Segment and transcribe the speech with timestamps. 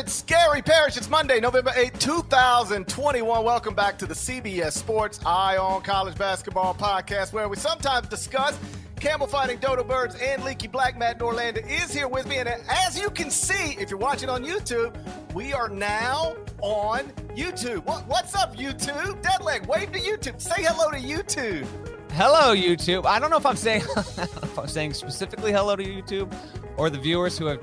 [0.00, 0.96] it's Gary Parrish.
[0.96, 3.44] It's Monday, November 8, 2021.
[3.44, 8.58] Welcome back to the CBS Sports Eye on College Basketball podcast, where we sometimes discuss
[8.98, 10.96] camel fighting dodo birds and leaky black.
[10.96, 12.38] Matt Norlander is here with me.
[12.38, 14.96] And as you can see, if you're watching on YouTube,
[15.34, 17.00] we are now on
[17.36, 17.84] YouTube.
[17.84, 19.22] What, what's up, YouTube?
[19.22, 20.40] Deadleg, wave to YouTube.
[20.40, 21.66] Say hello to YouTube.
[22.12, 23.04] Hello, YouTube.
[23.04, 26.32] I don't know if I'm saying if I'm saying specifically hello to YouTube
[26.78, 27.60] or the viewers who have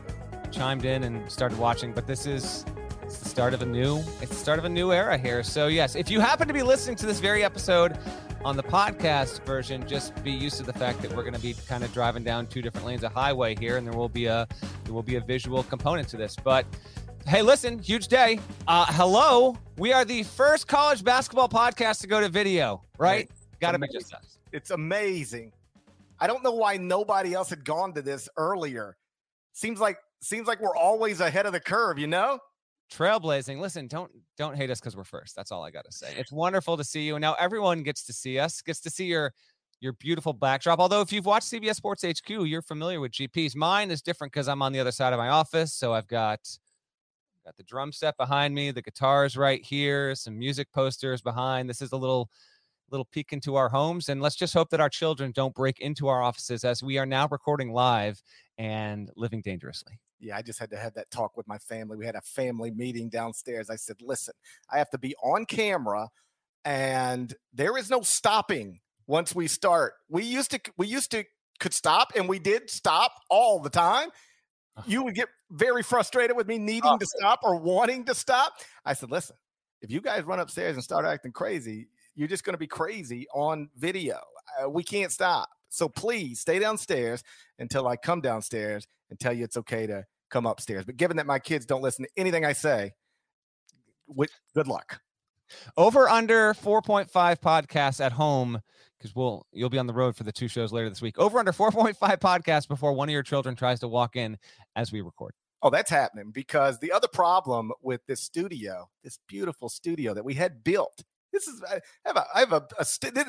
[0.51, 2.65] chimed in and started watching, but this is
[3.03, 5.43] it's the start of a new it's the start of a new era here.
[5.43, 7.97] So yes, if you happen to be listening to this very episode
[8.43, 11.55] on the podcast version, just be used to the fact that we're going to be
[11.67, 14.47] kind of driving down two different lanes of highway here, and there will be a
[14.83, 16.35] there will be a visual component to this.
[16.35, 16.65] But
[17.25, 18.39] hey, listen, huge day.
[18.67, 22.81] Uh, hello, we are the first college basketball podcast to go to video.
[22.97, 23.29] Right?
[23.59, 24.37] Got to be just us.
[24.51, 25.51] It's amazing.
[26.19, 28.97] I don't know why nobody else had gone to this earlier.
[29.53, 32.39] Seems like seems like we're always ahead of the curve, you know?
[32.91, 33.59] Trailblazing.
[33.59, 35.35] Listen, don't don't hate us because we're first.
[35.35, 36.13] That's all I gotta say.
[36.17, 37.15] It's wonderful to see you.
[37.15, 39.33] And now everyone gets to see us, gets to see your
[39.81, 40.79] your beautiful backdrop.
[40.79, 43.55] Although if you've watched CBS Sports HQ, you're familiar with GPs.
[43.55, 45.73] Mine is different because I'm on the other side of my office.
[45.73, 46.39] So I've got
[47.45, 51.69] got the drum set behind me, the guitars right here, some music posters behind.
[51.69, 52.29] This is a little
[52.89, 56.07] little peek into our homes and let's just hope that our children don't break into
[56.07, 58.21] our offices as we are now recording live
[58.57, 61.95] and living dangerously yeah, I just had to have that talk with my family.
[61.95, 63.69] We had a family meeting downstairs.
[63.69, 64.33] I said, listen,
[64.71, 66.09] I have to be on camera
[66.65, 69.93] and there is no stopping once we start.
[70.09, 71.23] We used to we used to
[71.59, 74.09] could stop and we did stop all the time.
[74.85, 78.53] You would get very frustrated with me needing to stop or wanting to stop.
[78.83, 79.37] I said, listen,
[79.81, 83.27] if you guys run upstairs and start acting crazy, you're just going to be crazy
[83.33, 84.19] on video.
[84.61, 85.49] Uh, we can't stop.
[85.69, 87.23] So please stay downstairs
[87.59, 90.83] until I come downstairs and tell you it's okay to come upstairs.
[90.85, 92.93] But given that my kids don't listen to anything I say,
[94.07, 95.01] with good luck.
[95.77, 98.61] Over under 4.5 podcasts at home
[98.97, 101.17] because we'll you'll be on the road for the two shows later this week.
[101.17, 104.37] Over under 4.5 podcasts before one of your children tries to walk in
[104.75, 105.33] as we record.
[105.61, 110.33] Oh, that's happening because the other problem with this studio, this beautiful studio that we
[110.33, 111.03] had built,
[111.37, 113.23] this is I have a I have a, a st- uh,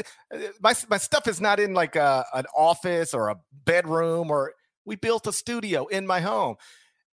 [0.61, 4.55] my my stuff is not in like a, an office or a bedroom or
[4.87, 6.57] we built a studio in my home.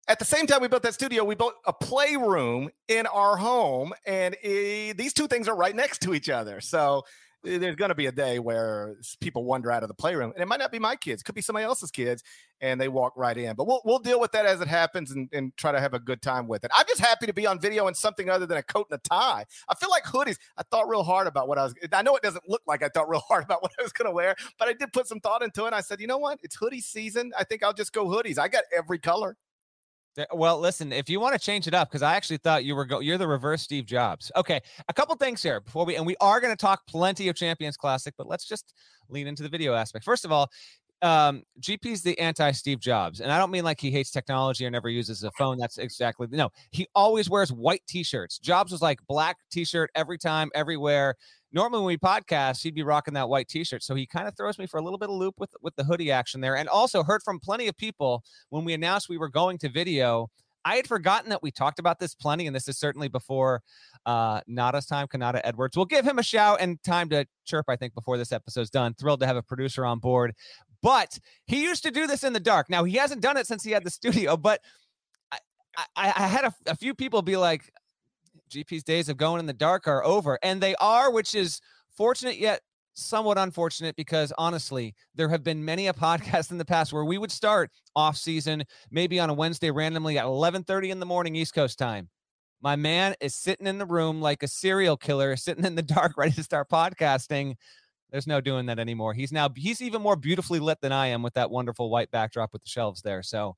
[0.09, 1.25] At the same time, we built that studio.
[1.25, 6.03] We built a playroom in our home, and it, these two things are right next
[6.03, 6.61] to each other.
[6.61, 9.95] So eh, Eh, there's going to be a day where people wander out of the
[9.95, 12.23] playroom, and it might not be my kids, could be somebody else's kids,
[12.61, 13.55] and they walk right in.
[13.57, 15.99] But we'll we'll deal with that as it happens, and, and try to have a
[15.99, 16.71] good time with it.
[16.77, 19.09] I'm just happy to be on video in something other than a coat and a
[19.09, 19.45] tie.
[19.69, 20.37] I feel like hoodies.
[20.57, 21.75] I thought real hard about what I was.
[21.93, 24.07] I know it doesn't look like I thought real hard about what I was going
[24.09, 25.73] to wear, but I did put some thought into it.
[25.73, 26.39] I said, you know what?
[26.43, 27.33] It's hoodie season.
[27.39, 28.39] I think I'll just go hoodies.
[28.39, 29.37] I got every color.
[30.35, 32.85] Well, listen, if you want to change it up, because I actually thought you were
[32.85, 34.31] go- you're the reverse Steve Jobs.
[34.37, 37.37] Okay, a couple things here before we and we are going to talk plenty of
[37.37, 38.75] Champions Classic, but let's just
[39.09, 40.05] lean into the video aspect.
[40.05, 40.51] First of all,
[41.01, 44.71] um, GP's the anti Steve Jobs, and I don't mean like he hates technology or
[44.71, 45.57] never uses a phone.
[45.59, 46.51] That's exactly no.
[46.73, 48.39] He always wears white T-shirts.
[48.39, 51.17] Jobs was like black T-shirt every time, everywhere
[51.53, 53.83] normally when we podcast, he'd be rocking that white t-shirt.
[53.83, 55.85] So he kind of throws me for a little bit of loop with with the
[55.85, 56.57] hoodie action there.
[56.57, 60.29] And also heard from plenty of people when we announced we were going to video.
[60.65, 63.63] I had forgotten that we talked about this plenty, and this is certainly before
[64.07, 65.77] uh, Nada's time, Kanata Edwards.
[65.77, 68.95] We'll give him a shout and time to chirp, I think, before this episode's done.
[68.95, 70.35] Thrilled to have a producer on board.
[70.81, 72.71] But he used to do this in the dark.
[72.71, 74.61] Now, he hasn't done it since he had the studio, but
[75.97, 77.73] I, I, had a, a few people be like,
[78.53, 80.39] GP's days of going in the dark are over.
[80.43, 81.61] And they are, which is
[81.97, 82.61] fortunate yet
[82.95, 87.19] somewhat unfortunate because honestly, there have been many a podcast in the past where we
[87.19, 91.55] would start off season maybe on a Wednesday randomly at 11:30 in the morning East
[91.55, 92.09] Coast time.
[92.61, 96.17] My man is sitting in the room like a serial killer, sitting in the dark,
[96.17, 97.57] ready to start podcasting.
[98.11, 99.15] There's no doing that anymore.
[99.15, 102.53] He's now he's even more beautifully lit than I am with that wonderful white backdrop
[102.53, 103.23] with the shelves there.
[103.23, 103.57] So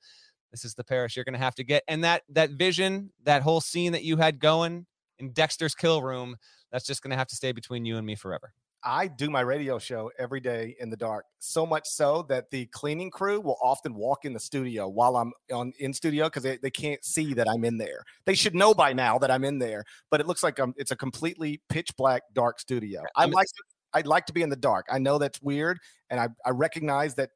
[0.54, 1.82] this is the Parrish you're going to have to get.
[1.88, 4.86] And that that vision, that whole scene that you had going
[5.18, 6.36] in Dexter's kill room,
[6.70, 8.52] that's just going to have to stay between you and me forever.
[8.84, 11.24] I do my radio show every day in the dark.
[11.40, 15.32] So much so that the cleaning crew will often walk in the studio while I'm
[15.52, 18.04] on in studio because they, they can't see that I'm in there.
[18.24, 20.92] They should know by now that I'm in there, but it looks like I'm, it's
[20.92, 23.02] a completely pitch black dark studio.
[23.16, 23.48] I like
[23.92, 24.86] I'd like to be in the dark.
[24.88, 25.78] I know that's weird,
[26.10, 27.30] and I, I recognize that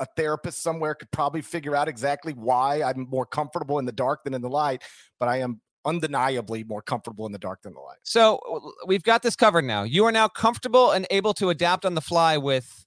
[0.00, 4.24] a therapist somewhere could probably figure out exactly why I'm more comfortable in the dark
[4.24, 4.82] than in the light,
[5.20, 7.98] but I am undeniably more comfortable in the dark than the light.
[8.02, 9.84] So we've got this covered now.
[9.84, 12.84] You are now comfortable and able to adapt on the fly with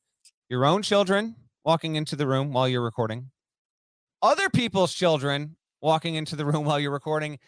[0.50, 3.32] your own children walking into the room while you're recording,
[4.22, 7.40] other people's children walking into the room while you're recording,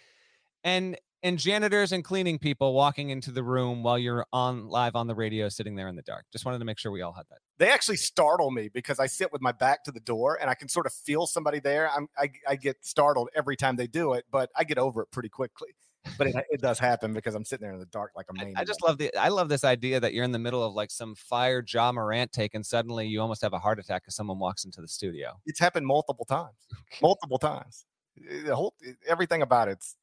[0.63, 5.07] and and janitors and cleaning people walking into the room while you're on live on
[5.07, 6.23] the radio sitting there in the dark.
[6.31, 7.39] Just wanted to make sure we all had that.
[7.57, 10.53] They actually startle me because I sit with my back to the door and I
[10.53, 11.89] can sort of feel somebody there.
[11.89, 15.09] I'm, I, I get startled every time they do it, but I get over it
[15.09, 15.69] pretty quickly.
[16.15, 18.53] But it, it does happen because I'm sitting there in the dark like a man.
[18.55, 20.75] I, I just love the I love this idea that you're in the middle of
[20.75, 24.15] like some fire Ja Morant take and suddenly you almost have a heart attack because
[24.15, 25.39] someone walks into the studio.
[25.47, 26.53] It's happened multiple times.
[27.01, 27.87] Multiple times.
[28.29, 29.95] Eh, the whole eh, everything about it's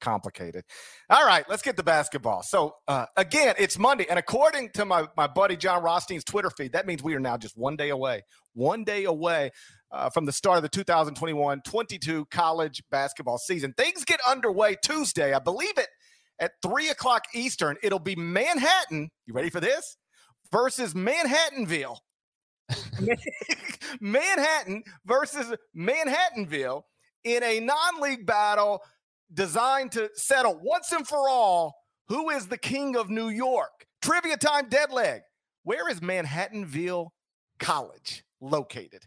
[0.00, 0.64] complicated.
[1.08, 2.42] All right, let's get to basketball.
[2.42, 6.72] So uh, again, it's Monday, and according to my my buddy John Rothstein's Twitter feed,
[6.72, 8.22] that means we are now just one day away,
[8.54, 9.50] one day away
[9.92, 13.72] uh, from the start of the 2021-22 college basketball season.
[13.76, 15.88] Things get underway Tuesday, I believe it,
[16.38, 17.76] at three o'clock Eastern.
[17.82, 19.10] It'll be Manhattan.
[19.26, 19.96] You ready for this?
[20.52, 21.96] Versus Manhattanville.
[24.00, 26.82] Manhattan versus Manhattanville
[27.24, 28.82] in a non-league battle
[29.32, 31.74] designed to settle once and for all
[32.08, 33.86] who is the king of New York.
[34.02, 35.22] Trivia time, dead leg.
[35.62, 37.08] Where is Manhattanville
[37.58, 39.04] College located?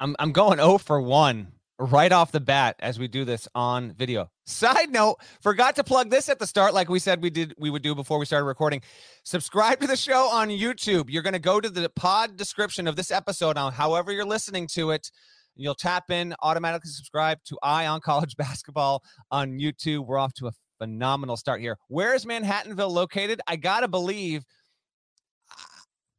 [0.00, 1.48] I'm I'm going 0 for 1
[1.78, 4.30] right off the bat as we do this on video.
[4.46, 7.70] Side note, forgot to plug this at the start like we said we did we
[7.70, 8.82] would do before we started recording.
[9.24, 11.06] Subscribe to the show on YouTube.
[11.08, 14.66] You're going to go to the pod description of this episode on however you're listening
[14.68, 15.10] to it
[15.58, 20.06] You'll tap in, automatically subscribe to Eye on College Basketball on YouTube.
[20.06, 21.76] We're off to a phenomenal start here.
[21.88, 23.40] Where is Manhattanville located?
[23.46, 24.44] I got to believe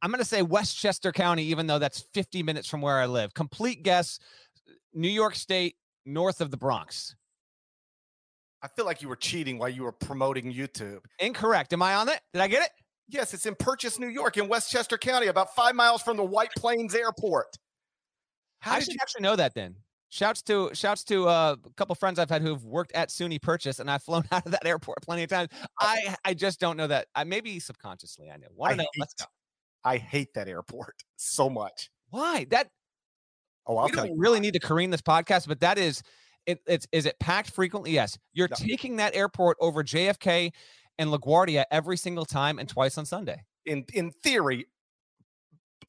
[0.02, 3.34] I'm going to say Westchester County, even though that's 50 minutes from where I live.
[3.34, 4.18] Complete guess
[4.94, 5.76] New York State,
[6.06, 7.14] north of the Bronx.
[8.62, 11.00] I feel like you were cheating while you were promoting YouTube.
[11.18, 11.72] Incorrect.
[11.72, 12.20] Am I on it?
[12.32, 12.70] Did I get it?
[13.08, 16.52] Yes, it's in Purchase, New York, in Westchester County, about five miles from the White
[16.56, 17.56] Plains Airport.
[18.60, 19.76] How I should you- actually know that then.
[20.12, 23.78] Shouts to shouts to uh, a couple friends I've had who've worked at SUNY Purchase,
[23.78, 25.50] and I've flown out of that airport plenty of times.
[25.78, 27.06] I I just don't know that.
[27.14, 28.48] I maybe subconsciously I know.
[28.52, 28.88] Want to know?
[28.98, 29.26] Let's go.
[29.84, 31.90] I hate that airport so much.
[32.10, 32.70] Why that?
[33.66, 36.02] Oh, I'll we don't really need to careen this podcast, but that is
[36.44, 36.60] it.
[36.66, 37.92] It's is it packed frequently?
[37.92, 38.18] Yes.
[38.32, 38.56] You're no.
[38.58, 40.50] taking that airport over JFK
[40.98, 43.44] and LaGuardia every single time and twice on Sunday.
[43.64, 44.66] In in theory,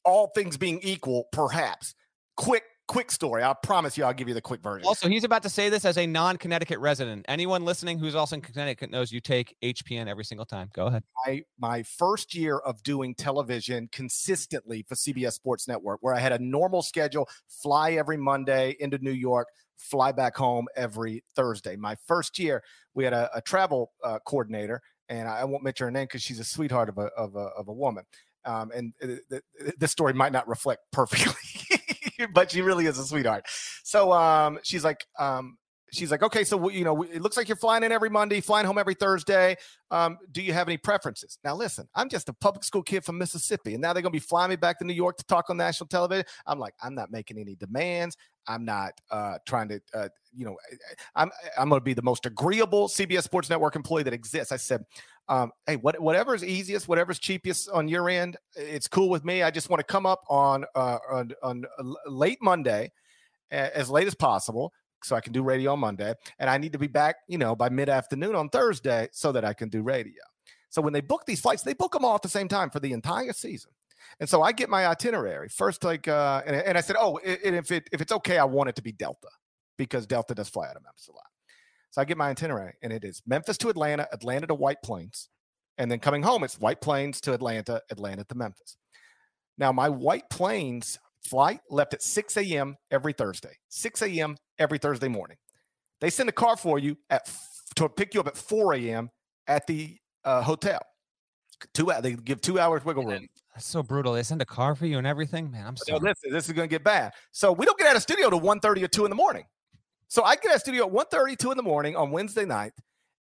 [0.04, 1.96] all things being equal, perhaps
[2.42, 3.42] quick quick story.
[3.42, 4.86] I promise you, I'll give you the quick version.
[4.86, 7.24] Also, he's about to say this as a non-Connecticut resident.
[7.28, 10.68] Anyone listening who's also in Connecticut knows you take HPN every single time.
[10.74, 11.04] Go ahead.
[11.26, 16.32] My my first year of doing television consistently for CBS Sports Network, where I had
[16.32, 19.48] a normal schedule, fly every Monday into New York,
[19.78, 21.76] fly back home every Thursday.
[21.76, 22.62] My first year,
[22.94, 26.40] we had a, a travel uh, coordinator, and I won't mention her name because she's
[26.40, 28.04] a sweetheart of a of a, of a woman.
[28.44, 29.38] Um, and uh,
[29.78, 31.32] this story might not reflect perfectly
[32.34, 33.46] but she really is a sweetheart.
[33.84, 35.56] So um, she's like, um,
[35.92, 38.66] she's like, okay, so you know, it looks like you're flying in every Monday, flying
[38.66, 39.56] home every Thursday.
[39.90, 41.38] Um, do you have any preferences?
[41.44, 44.18] Now, listen, I'm just a public school kid from Mississippi, and now they're gonna be
[44.18, 46.24] flying me back to New York to talk on national television.
[46.46, 48.16] I'm like, I'm not making any demands.
[48.48, 50.56] I'm not uh, trying to, uh, you know,
[51.14, 54.50] I'm I'm gonna be the most agreeable CBS Sports Network employee that exists.
[54.50, 54.84] I said,
[55.28, 59.42] um, hey, what, whatever's easiest, whatever's cheapest on your end, it's cool with me.
[59.42, 61.64] I just want to come up on uh, on, on
[62.06, 62.90] late Monday,
[63.50, 66.78] as late as possible, so I can do radio on Monday, and I need to
[66.78, 70.22] be back, you know, by mid afternoon on Thursday so that I can do radio.
[70.70, 72.80] So when they book these flights, they book them all at the same time for
[72.80, 73.72] the entire season.
[74.20, 77.56] And so I get my itinerary first, like, uh, and, and I said, oh, and
[77.56, 79.28] if it if it's okay, I want it to be Delta
[79.76, 81.31] because Delta does fly out of Memphis a lot.
[81.92, 85.28] So I get my itinerary, and it is Memphis to Atlanta, Atlanta to White Plains,
[85.76, 88.78] and then coming home, it's White Plains to Atlanta, Atlanta to Memphis.
[89.58, 92.76] Now, my White Plains flight left at 6 a.m.
[92.90, 94.36] every Thursday, 6 a.m.
[94.58, 95.36] every Thursday morning.
[96.00, 97.30] They send a car for you at
[97.76, 99.10] to pick you up at 4 a.m.
[99.46, 100.80] at the uh, hotel.
[101.74, 103.28] Two they give two hours wiggle room.
[103.54, 104.14] That's so brutal.
[104.14, 105.66] They send a car for you and everything, man.
[105.66, 106.00] I'm sorry.
[106.00, 107.12] No, listen, this is going to get bad.
[107.32, 109.44] So we don't get out of studio to 1.30 or 2 in the morning.
[110.12, 112.72] So I get at studio at 1.30, 2 in the morning on Wednesday night,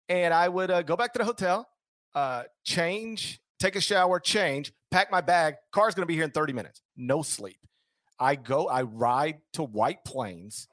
[0.10, 1.66] and I would uh, go back to the hotel,
[2.14, 5.56] uh, change take a shower, change, pack my bag.
[5.72, 6.82] Car's going to be here in 30 minutes.
[6.98, 7.58] No sleep.
[8.20, 10.68] I go, I ride to White Plains.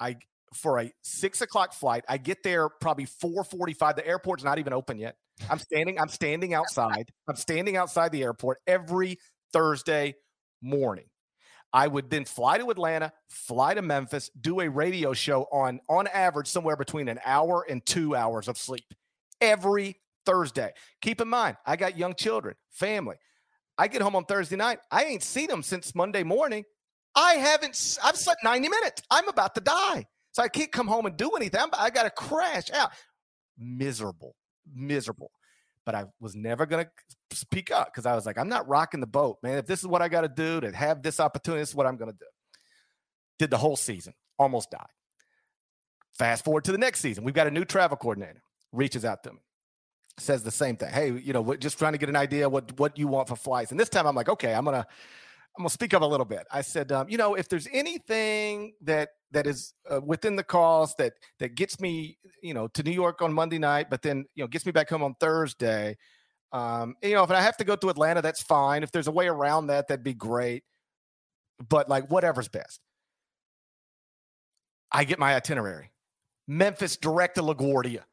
[0.00, 0.16] I
[0.54, 2.04] for a six o'clock flight.
[2.08, 3.96] I get there probably 445.
[3.96, 5.16] The airport's not even open yet.
[5.50, 7.10] I'm standing, I'm standing outside.
[7.28, 9.18] I'm standing outside the airport every
[9.52, 10.14] Thursday
[10.62, 11.06] morning.
[11.72, 16.06] I would then fly to Atlanta, fly to Memphis, do a radio show on on
[16.08, 18.86] average somewhere between an hour and 2 hours of sleep
[19.40, 20.72] every Thursday.
[21.02, 23.16] Keep in mind, I got young children, family.
[23.76, 24.80] I get home on Thursday night.
[24.90, 26.64] I ain't seen them since Monday morning.
[27.14, 29.02] I haven't I've slept 90 minutes.
[29.10, 30.06] I'm about to die.
[30.32, 31.60] So I can't come home and do anything.
[31.60, 32.90] I'm, I got to crash out.
[33.58, 34.36] Miserable,
[34.72, 35.30] miserable.
[35.88, 39.00] But I was never going to speak up because I was like, I'm not rocking
[39.00, 39.56] the boat, man.
[39.56, 41.86] If this is what I got to do to have this opportunity, this is what
[41.86, 42.26] I'm going to do.
[43.38, 44.84] Did the whole season, almost died.
[46.18, 47.24] Fast forward to the next season.
[47.24, 49.38] We've got a new travel coordinator, reaches out to me
[50.18, 50.92] says the same thing.
[50.92, 53.36] Hey, you know, we're just trying to get an idea what what you want for
[53.36, 53.70] flights.
[53.70, 54.86] And this time I'm like, okay, I'm gonna
[55.56, 56.46] I'm gonna speak up a little bit.
[56.52, 60.98] I said, um, you know, if there's anything that that is uh, within the cost
[60.98, 64.44] that that gets me, you know, to New York on Monday night, but then you
[64.44, 65.96] know gets me back home on Thursday.
[66.52, 68.82] Um, you know, if I have to go to Atlanta, that's fine.
[68.82, 70.64] If there's a way around that, that'd be great.
[71.68, 72.80] But like whatever's best.
[74.90, 75.90] I get my itinerary.
[76.46, 78.04] Memphis direct to LaGuardia.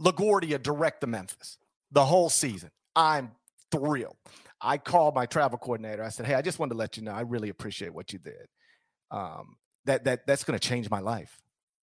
[0.00, 1.58] LaGuardia direct to Memphis
[1.90, 2.70] the whole season.
[2.94, 3.32] I'm
[3.72, 4.16] thrilled.
[4.60, 6.04] I called my travel coordinator.
[6.04, 8.18] I said, "Hey, I just wanted to let you know I really appreciate what you
[8.18, 8.46] did.
[9.10, 11.38] Um, that that that's going to change my life."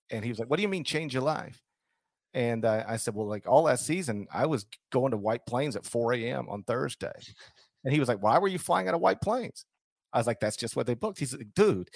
[0.09, 1.61] And he was like, "What do you mean change your life?"
[2.33, 5.75] And uh, I said, "Well, like all last season, I was going to White Plains
[5.75, 6.47] at 4 a.m.
[6.49, 7.13] on Thursday."
[7.83, 9.65] And he was like, "Why were you flying out of White Plains?"
[10.13, 11.89] I was like, "That's just what they booked." He's like, "Dude."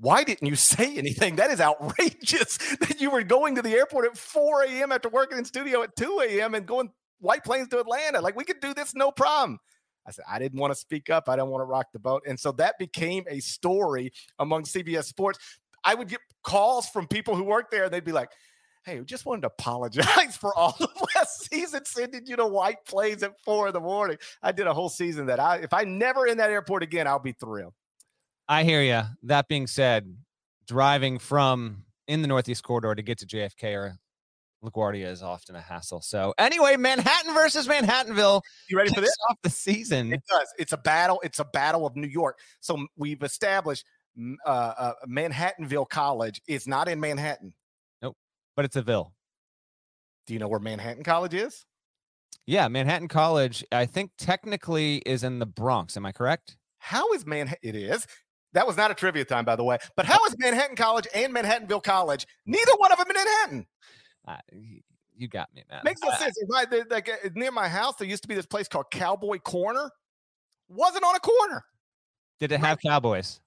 [0.00, 1.36] Why didn't you say anything?
[1.36, 4.92] That is outrageous that you were going to the airport at 4 a.m.
[4.92, 6.54] after working in studio at 2 a.m.
[6.54, 6.90] and going
[7.20, 8.20] White Plains to Atlanta.
[8.20, 9.58] Like we could do this no problem.
[10.08, 11.28] I said, I didn't want to speak up.
[11.28, 12.22] I don't want to rock the boat.
[12.26, 15.38] And so that became a story among CBS Sports.
[15.84, 18.30] I would get calls from people who work there, and they'd be like,
[18.84, 22.86] Hey, we just wanted to apologize for all of last season sending you to White
[22.86, 24.16] Plains at four in the morning.
[24.42, 27.18] I did a whole season that I, if I never in that airport again, I'll
[27.18, 27.74] be thrilled.
[28.48, 29.02] I hear you.
[29.24, 30.16] That being said,
[30.66, 33.98] driving from in the Northeast corridor to get to JFK or
[34.64, 36.00] LaGuardia is often a hassle.
[36.00, 38.42] So anyway, Manhattan versus Manhattanville.
[38.68, 39.14] You ready for this?
[39.30, 40.12] Off the season.
[40.12, 40.48] It does.
[40.58, 41.20] It's a battle.
[41.22, 42.38] It's a battle of New York.
[42.60, 43.84] So we've established
[44.44, 47.54] uh, uh, Manhattanville College is not in Manhattan.
[48.02, 48.16] Nope,
[48.56, 49.12] but it's a ville.
[50.26, 51.64] Do you know where Manhattan College is?
[52.46, 53.64] Yeah, Manhattan College.
[53.70, 55.96] I think technically is in the Bronx.
[55.96, 56.56] Am I correct?
[56.78, 57.60] How is Manhattan?
[57.62, 58.06] It is.
[58.54, 59.78] That was not a trivia time, by the way.
[59.96, 62.26] But how is Manhattan College and Manhattanville College?
[62.46, 63.66] Neither one of them in Manhattan.
[64.28, 64.36] Uh,
[65.16, 65.80] you got me, man.
[65.84, 66.38] Makes no sense.
[66.48, 69.90] Like uh, near my house, there used to be this place called Cowboy Corner.
[70.68, 71.64] Wasn't on a corner.
[72.38, 73.40] Did it have cowboys?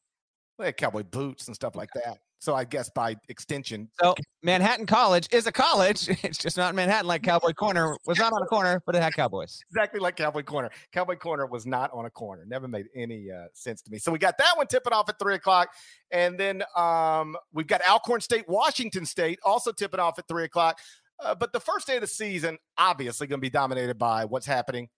[0.57, 2.17] They had cowboy boots and stuff like that.
[2.41, 3.87] So I guess by extension.
[4.01, 6.09] So Manhattan College is a college.
[6.23, 9.13] It's just not Manhattan like Cowboy Corner was not on a corner, but it had
[9.13, 9.63] cowboys.
[9.69, 10.71] Exactly like Cowboy Corner.
[10.91, 12.43] Cowboy Corner was not on a corner.
[12.47, 13.99] Never made any uh, sense to me.
[13.99, 15.69] So we got that one tipping off at three o'clock.
[16.09, 20.79] And then um, we've got Alcorn State, Washington State also tipping off at three o'clock.
[21.19, 24.47] Uh, but the first day of the season, obviously, going to be dominated by what's
[24.47, 24.89] happening.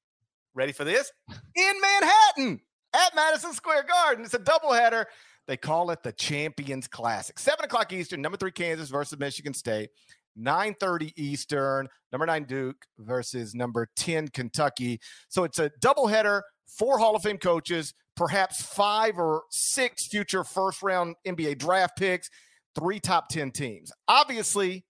[0.53, 1.11] Ready for this?
[1.55, 2.61] In Manhattan
[2.93, 4.23] at Madison Square Garden.
[4.23, 5.05] It's a doubleheader.
[5.47, 7.37] They call it the Champions Classic.
[7.37, 9.89] Seven o'clock Eastern, number three Kansas versus Michigan State.
[10.37, 14.99] 9:30 Eastern, number nine Duke versus number 10 Kentucky.
[15.29, 20.81] So it's a doubleheader, four Hall of Fame coaches, perhaps five or six future first
[20.81, 22.29] round NBA draft picks,
[22.75, 23.91] three top 10 teams.
[24.07, 24.85] Obviously,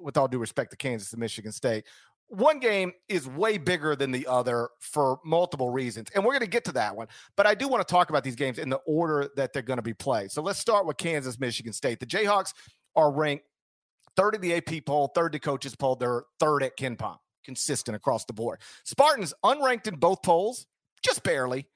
[0.00, 1.84] with all due respect to Kansas and Michigan State,
[2.30, 6.08] one game is way bigger than the other for multiple reasons.
[6.14, 7.08] And we're going to get to that one.
[7.36, 9.78] But I do want to talk about these games in the order that they're going
[9.78, 10.30] to be played.
[10.30, 11.98] So let's start with Kansas, Michigan State.
[11.98, 12.52] The Jayhawks
[12.94, 13.44] are ranked
[14.16, 15.96] third in the AP poll, third to coaches poll.
[15.96, 18.60] They're third at KenPom, consistent across the board.
[18.84, 20.66] Spartans unranked in both polls,
[21.02, 21.66] just barely.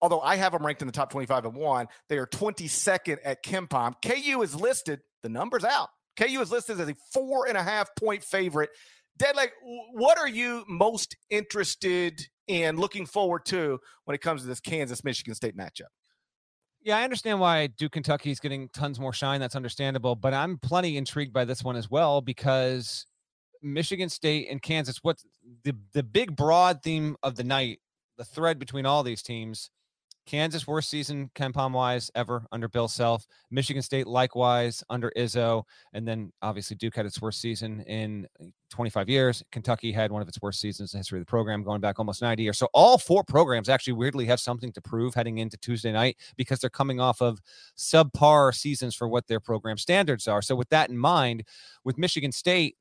[0.00, 3.44] Although I have them ranked in the top 25 and one, they are 22nd at
[3.44, 3.94] KenPom.
[4.04, 5.90] KU is listed, the numbers out.
[6.18, 8.70] KU is listed as a four and a half point favorite
[9.16, 9.52] Dad, like,
[9.92, 15.04] what are you most interested in looking forward to when it comes to this Kansas
[15.04, 15.90] Michigan State matchup?
[16.84, 19.40] Yeah, I understand why Duke Kentucky is getting tons more shine.
[19.40, 23.06] That's understandable, but I'm plenty intrigued by this one as well because
[23.62, 24.98] Michigan State and Kansas.
[25.02, 25.18] What
[25.62, 27.78] the the big broad theme of the night,
[28.18, 29.70] the thread between all these teams
[30.26, 33.26] Kansas worst season KenPom wise ever under Bill Self.
[33.50, 38.26] Michigan State likewise under Izzo, and then obviously Duke had its worst season in
[38.70, 39.42] 25 years.
[39.52, 41.98] Kentucky had one of its worst seasons in the history of the program, going back
[41.98, 42.58] almost 90 years.
[42.58, 46.60] So all four programs actually weirdly have something to prove heading into Tuesday night because
[46.60, 47.40] they're coming off of
[47.76, 50.42] subpar seasons for what their program standards are.
[50.42, 51.44] So with that in mind,
[51.84, 52.76] with Michigan State,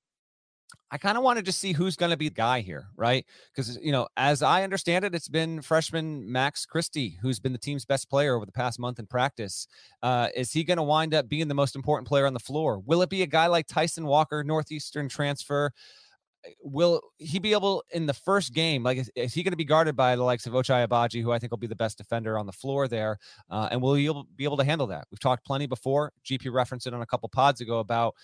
[0.92, 3.26] I kind of wanted to see who's going to be the guy here, right?
[3.56, 7.58] Because, you know, as I understand it, it's been freshman Max Christie who's been the
[7.58, 9.68] team's best player over the past month in practice.
[10.04, 12.80] Uh, is he going to wind up being the most important player on the floor?
[12.80, 15.72] Will it be a guy like Tyson Walker, Northeastern transfer?
[16.44, 18.84] Eh, will he be able in the first game?
[18.84, 21.32] Like, is, is he going to be guarded by the likes of Ochai Agbaji, who
[21.32, 23.18] I think will be the best defender on the floor there?
[23.50, 25.08] Uh, and will he be able to handle that?
[25.10, 26.12] We've talked plenty before.
[26.26, 28.16] GP referenced it on a couple pods ago about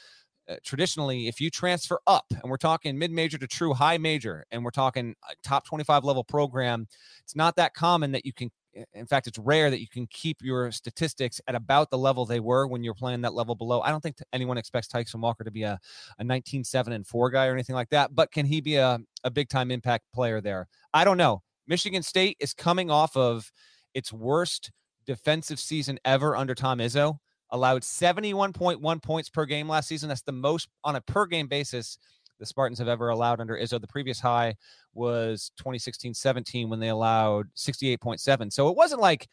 [0.49, 4.45] uh, traditionally, if you transfer up, and we're talking mid major to true high major,
[4.51, 6.87] and we're talking top 25 level program,
[7.23, 8.49] it's not that common that you can.
[8.93, 12.39] In fact, it's rare that you can keep your statistics at about the level they
[12.39, 13.81] were when you're playing that level below.
[13.81, 15.79] I don't think anyone expects Tyson Walker to be a,
[16.19, 18.99] a 19 7 and 4 guy or anything like that, but can he be a,
[19.23, 20.67] a big time impact player there?
[20.93, 21.41] I don't know.
[21.67, 23.51] Michigan State is coming off of
[23.95, 24.71] its worst
[25.07, 27.17] defensive season ever under Tom Izzo
[27.51, 30.09] allowed 71.1 points per game last season.
[30.09, 31.97] That's the most on a per game basis
[32.39, 33.81] the Spartans have ever allowed under Izzo.
[33.81, 34.55] The previous high
[34.93, 38.51] was 2016 17 when they allowed 68.7.
[38.51, 39.27] So it wasn't like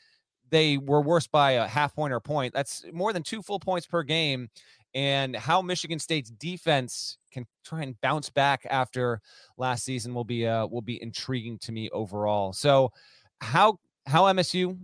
[0.50, 2.54] they were worse by a half point or point.
[2.54, 4.48] That's more than two full points per game.
[4.94, 9.20] And how Michigan State's defense can try and bounce back after
[9.58, 12.52] last season will be uh, will be intriguing to me overall.
[12.52, 12.92] So
[13.40, 14.78] how how MSU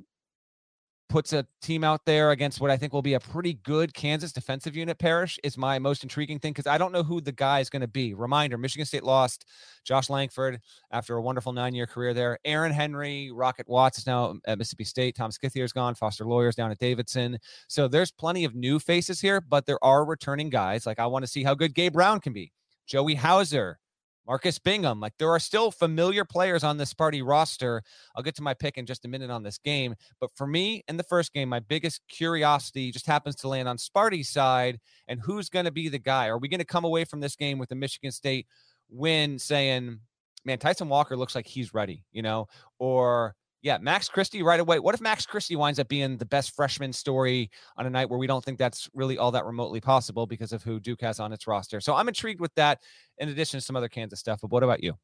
[1.11, 4.33] puts a team out there against what I think will be a pretty good Kansas
[4.33, 7.59] defensive unit Parrish is my most intriguing thing because I don't know who the guy
[7.59, 8.15] is going to be.
[8.15, 9.45] Reminder Michigan State lost
[9.85, 10.61] Josh Langford
[10.93, 12.39] after a wonderful nine year career there.
[12.45, 15.17] Aaron Henry, Rocket Watts is now at Mississippi State.
[15.17, 15.95] Thomas Kithier is gone.
[15.95, 17.39] Foster Loyer's down at Davidson.
[17.67, 20.87] So there's plenty of new faces here, but there are returning guys.
[20.87, 22.53] Like I want to see how good Gabe Brown can be.
[22.87, 23.79] Joey Hauser,
[24.27, 25.01] Marcus Bingham.
[25.01, 27.83] Like there are still familiar players on this party roster.
[28.15, 29.95] I'll get to my pick in just a minute on this game.
[30.21, 33.79] But for me, in the first game, my biggest curiosity just happens to land on
[33.79, 34.79] Sparty's side.
[35.09, 36.29] And who's going to be the guy?
[36.29, 38.47] Are we going to come away from this game with a Michigan State
[38.89, 40.01] win saying,
[40.45, 42.47] man, Tyson Walker looks like he's ready, you know?
[42.79, 44.79] Or yeah, Max Christie right away.
[44.79, 48.19] What if Max Christie winds up being the best freshman story on a night where
[48.19, 51.33] we don't think that's really all that remotely possible because of who Duke has on
[51.33, 51.81] its roster?
[51.81, 52.81] So I'm intrigued with that,
[53.19, 54.41] in addition to some other Kansas stuff.
[54.41, 54.95] But what about you?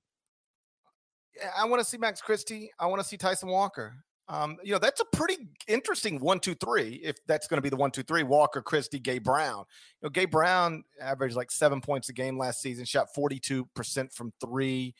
[1.56, 2.70] I want to see Max Christie.
[2.78, 3.94] I want to see Tyson Walker.
[4.28, 5.36] Um, you know, that's a pretty
[5.68, 6.94] interesting one, two, three.
[7.04, 9.64] If that's going to be the one, two, three, Walker, Christie, Gabe Brown.
[10.00, 14.32] You know, Gabe Brown averaged like seven points a game last season, shot 42% from
[14.40, 14.94] three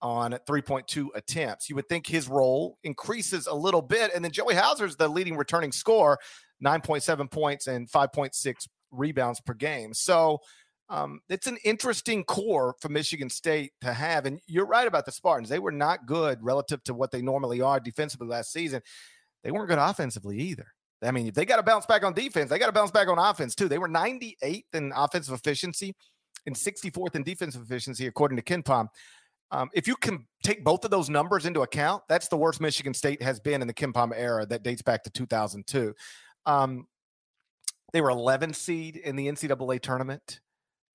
[0.00, 1.68] on 3.2 attempts.
[1.68, 4.12] You would think his role increases a little bit.
[4.14, 6.18] And then Joey Hauser's the leading returning score,
[6.64, 9.92] 9.7 points and 5.6 rebounds per game.
[9.94, 10.40] So
[10.88, 14.24] um, it's an interesting core for Michigan State to have.
[14.26, 15.48] And you're right about the Spartans.
[15.48, 18.80] They were not good relative to what they normally are defensively last season.
[19.44, 20.66] They weren't good offensively either.
[21.02, 23.08] I mean, if they got to bounce back on defense, they got to bounce back
[23.08, 23.68] on offense too.
[23.68, 25.94] They were 98th in offensive efficiency
[26.46, 28.88] and 64th in defensive efficiency, according to KenPom.
[29.50, 32.94] Um, if you can take both of those numbers into account, that's the worst Michigan
[32.94, 35.94] State has been in the KenPom era that dates back to 2002.
[36.46, 36.86] Um,
[37.92, 40.40] they were 11 seed in the NCAA tournament.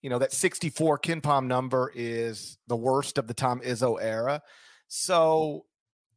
[0.02, 4.42] You know, that 64 KenPom number is the worst of the Tom Izzo era.
[4.88, 5.66] So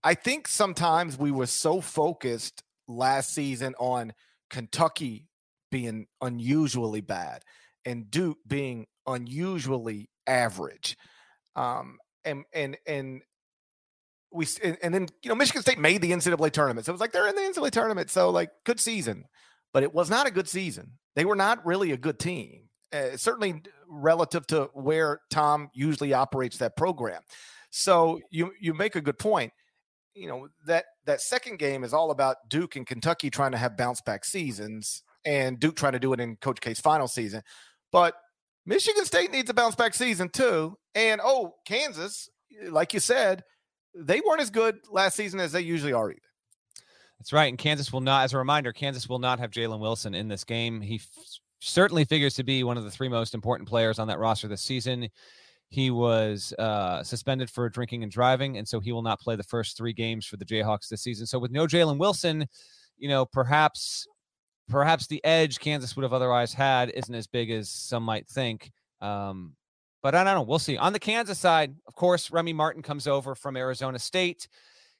[0.02, 4.12] I think sometimes we were so focused last season on
[4.50, 5.28] Kentucky
[5.70, 7.42] being unusually bad
[7.84, 10.96] and Duke being unusually average.
[11.54, 13.22] Um, and and and
[14.32, 17.00] we and, and, then you know Michigan State made the NCAA tournament, so it was
[17.00, 19.24] like they're in the NCAA tournament, so like good season,
[19.72, 20.92] but it was not a good season.
[21.14, 26.58] They were not really a good team, uh, certainly relative to where Tom usually operates
[26.58, 27.22] that program.
[27.70, 29.52] So you you make a good point.
[30.14, 33.76] You know that that second game is all about Duke and Kentucky trying to have
[33.76, 37.42] bounce back seasons, and Duke trying to do it in Coach K's final season,
[37.92, 38.14] but
[38.66, 40.76] Michigan State needs a bounce back season too.
[40.94, 42.28] And oh, Kansas,
[42.68, 43.44] like you said,
[43.94, 46.20] they weren't as good last season as they usually are either.
[47.18, 47.46] That's right.
[47.46, 50.44] And Kansas will not, as a reminder, Kansas will not have Jalen Wilson in this
[50.44, 50.80] game.
[50.80, 51.08] He f-
[51.60, 54.62] certainly figures to be one of the three most important players on that roster this
[54.62, 55.08] season.
[55.68, 59.42] He was uh, suspended for drinking and driving, and so he will not play the
[59.42, 61.26] first three games for the Jayhawks this season.
[61.26, 62.46] So with no Jalen Wilson,
[62.98, 64.06] you know, perhaps
[64.68, 68.72] perhaps the edge Kansas would have otherwise had isn't as big as some might think.
[69.00, 69.54] Um,
[70.02, 70.42] but I don't know.
[70.42, 70.76] We'll see.
[70.76, 74.48] On the Kansas side, of course, Remy Martin comes over from Arizona State.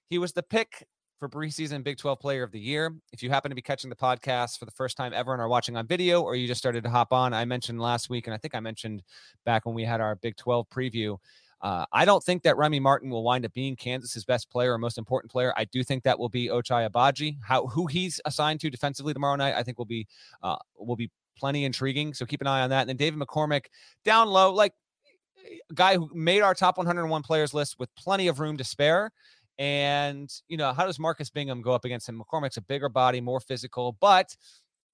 [0.09, 0.87] He was the pick
[1.18, 2.94] for preseason Big 12 Player of the Year.
[3.12, 5.48] If you happen to be catching the podcast for the first time ever and are
[5.48, 8.35] watching on video, or you just started to hop on, I mentioned last week, and
[8.35, 9.02] I think I mentioned
[9.44, 11.18] back when we had our Big 12 preview.
[11.62, 14.79] Uh, I don't think that Remy Martin will wind up being Kansas's best player or
[14.79, 15.55] most important player.
[15.57, 17.38] I do think that will be Ochai Agbaji.
[17.42, 20.07] How who he's assigned to defensively tomorrow night, I think will be
[20.42, 22.14] uh, will be plenty intriguing.
[22.14, 22.83] So keep an eye on that.
[22.83, 23.66] And then David McCormick
[24.05, 24.73] down low, like
[25.71, 29.12] a guy who made our top 101 players list with plenty of room to spare.
[29.59, 32.21] And, you know, how does Marcus Bingham go up against him?
[32.21, 34.37] McCormick's a bigger body, more physical, but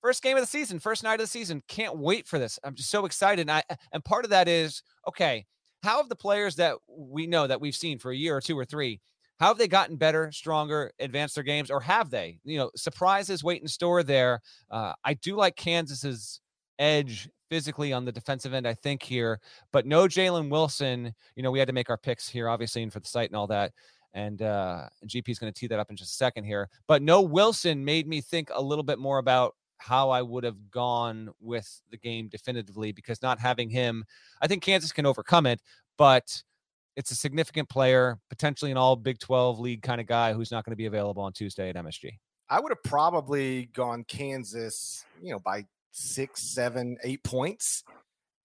[0.00, 1.62] first game of the season, first night of the season.
[1.66, 2.58] Can't wait for this.
[2.62, 3.42] I'm just so excited.
[3.42, 5.46] And, I, and part of that is okay,
[5.82, 8.58] how have the players that we know that we've seen for a year or two
[8.58, 9.00] or three,
[9.40, 12.38] how have they gotten better, stronger, advanced their games, or have they?
[12.44, 14.40] You know, surprises wait in store there.
[14.70, 16.40] Uh, I do like Kansas's
[16.78, 19.40] edge physically on the defensive end, I think, here,
[19.72, 21.12] but no Jalen Wilson.
[21.34, 23.36] You know, we had to make our picks here, obviously, and for the site and
[23.36, 23.72] all that
[24.14, 26.68] and uh, GP is going to tee that up in just a second here.
[26.86, 30.70] But no Wilson made me think a little bit more about how I would have
[30.70, 34.04] gone with the game definitively because not having him,
[34.40, 35.60] I think Kansas can overcome it,
[35.98, 36.42] but
[36.96, 40.64] it's a significant player, potentially an all Big 12 league kind of guy who's not
[40.64, 42.10] going to be available on Tuesday at MSG.
[42.48, 47.82] I would have probably gone Kansas, you know, by six, seven, eight points,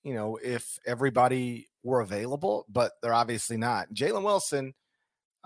[0.04, 3.94] you know, if everybody were available, but they're obviously not.
[3.94, 4.74] Jalen Wilson,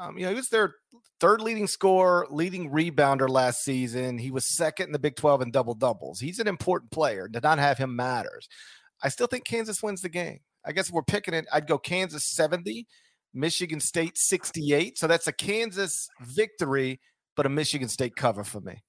[0.01, 0.75] um, you know, he was their
[1.19, 4.17] third leading scorer, leading rebounder last season.
[4.17, 6.19] He was second in the Big 12 in double doubles.
[6.19, 7.27] He's an important player.
[7.27, 8.49] To not have him matters.
[9.03, 10.39] I still think Kansas wins the game.
[10.65, 12.87] I guess if we're picking it, I'd go Kansas 70,
[13.33, 14.97] Michigan State 68.
[14.97, 16.99] So that's a Kansas victory,
[17.35, 18.83] but a Michigan State cover for me.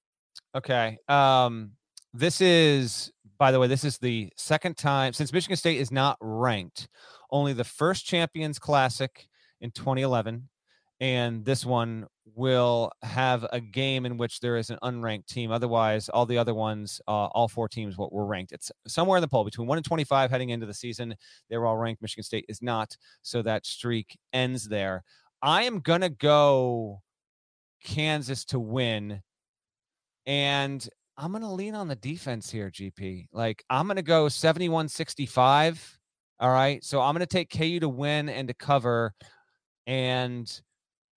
[0.54, 0.98] Okay.
[1.08, 1.72] Um,
[2.14, 6.16] this is, by the way, this is the second time since Michigan State is not
[6.20, 6.88] ranked.
[7.30, 9.26] Only the first Champions Classic
[9.60, 10.48] in 2011
[11.02, 15.50] and this one will have a game in which there is an unranked team.
[15.50, 18.52] Otherwise, all the other ones, uh, all four teams were ranked.
[18.52, 21.16] It's somewhere in the poll between one and 25 heading into the season.
[21.50, 22.02] They were all ranked.
[22.02, 22.96] Michigan State is not.
[23.22, 25.02] So that streak ends there.
[25.42, 27.02] I am to go
[27.82, 29.22] Kansas to win.
[30.24, 30.88] And
[31.18, 33.26] I'm to lean on the defense here, GP.
[33.32, 35.98] Like, I'm to go 71 65.
[36.38, 36.84] All right.
[36.84, 39.14] So I'm to take KU to win and to cover.
[39.88, 40.62] And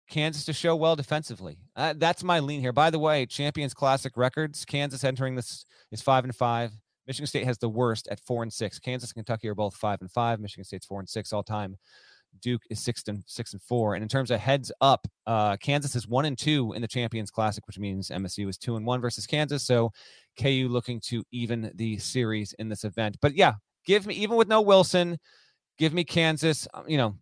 [0.10, 1.58] Kansas to show well defensively.
[1.76, 2.74] Uh, that's my lean here.
[2.74, 4.66] By the way, Champions Classic records.
[4.66, 6.72] Kansas entering this is five and five.
[7.08, 8.80] Michigan State has the worst at four and six.
[8.80, 10.40] Kansas and Kentucky are both five and five.
[10.40, 11.78] Michigan State's four and six all time.
[12.42, 13.96] Duke is six and six and four.
[13.96, 17.32] And in terms of heads up, uh, Kansas is one and two in the Champions
[17.32, 19.64] Classic, which means MSU is two and one versus Kansas.
[19.64, 19.92] So
[20.40, 23.18] KU looking to even the series in this event.
[23.22, 23.54] But yeah,
[23.86, 25.18] give me even with no Wilson,
[25.78, 26.68] give me Kansas.
[26.74, 27.16] Uh, you know,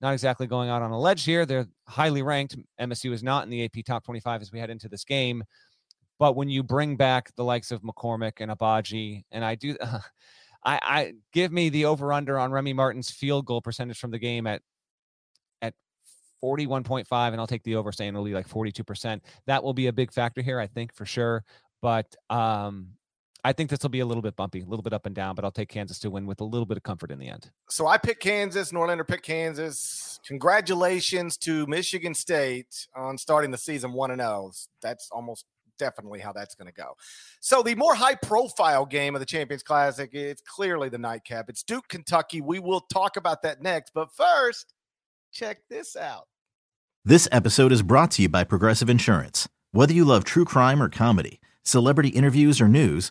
[0.00, 1.44] not exactly going out on a ledge here.
[1.44, 2.56] They're highly ranked.
[2.80, 5.42] MSU is not in the AP top 25 as we head into this game.
[6.18, 9.76] But when you bring back the likes of McCormick and Agbaji, and I do,
[10.64, 14.18] I, I give me the over under on Remy Martin's field goal percentage from the
[14.18, 14.62] game at
[15.62, 15.74] at
[16.42, 19.20] 41.5, and I'll take the over, saying it'll be like 42%.
[19.46, 21.44] That will be a big factor here, I think, for sure.
[21.80, 22.90] But um,
[23.44, 25.34] I think this will be a little bit bumpy, a little bit up and down,
[25.34, 27.50] but I'll take Kansas to win with a little bit of comfort in the end.
[27.70, 28.72] So I picked Kansas.
[28.72, 30.18] Norlander picked Kansas.
[30.26, 34.52] Congratulations to Michigan State on starting the season 1 and 0.
[34.82, 35.44] That's almost
[35.78, 36.94] definitely how that's going to go.
[37.40, 41.48] So the more high profile game of the Champions Classic, it's clearly the nightcap.
[41.48, 42.40] It's Duke, Kentucky.
[42.40, 43.92] We will talk about that next.
[43.94, 44.74] But first,
[45.32, 46.26] check this out.
[47.04, 49.48] This episode is brought to you by Progressive Insurance.
[49.70, 53.10] Whether you love true crime or comedy, celebrity interviews or news,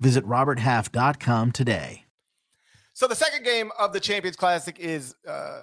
[0.00, 2.04] Visit RobertHalf.com today.
[2.92, 5.60] So the second game of the Champions Classic is uh,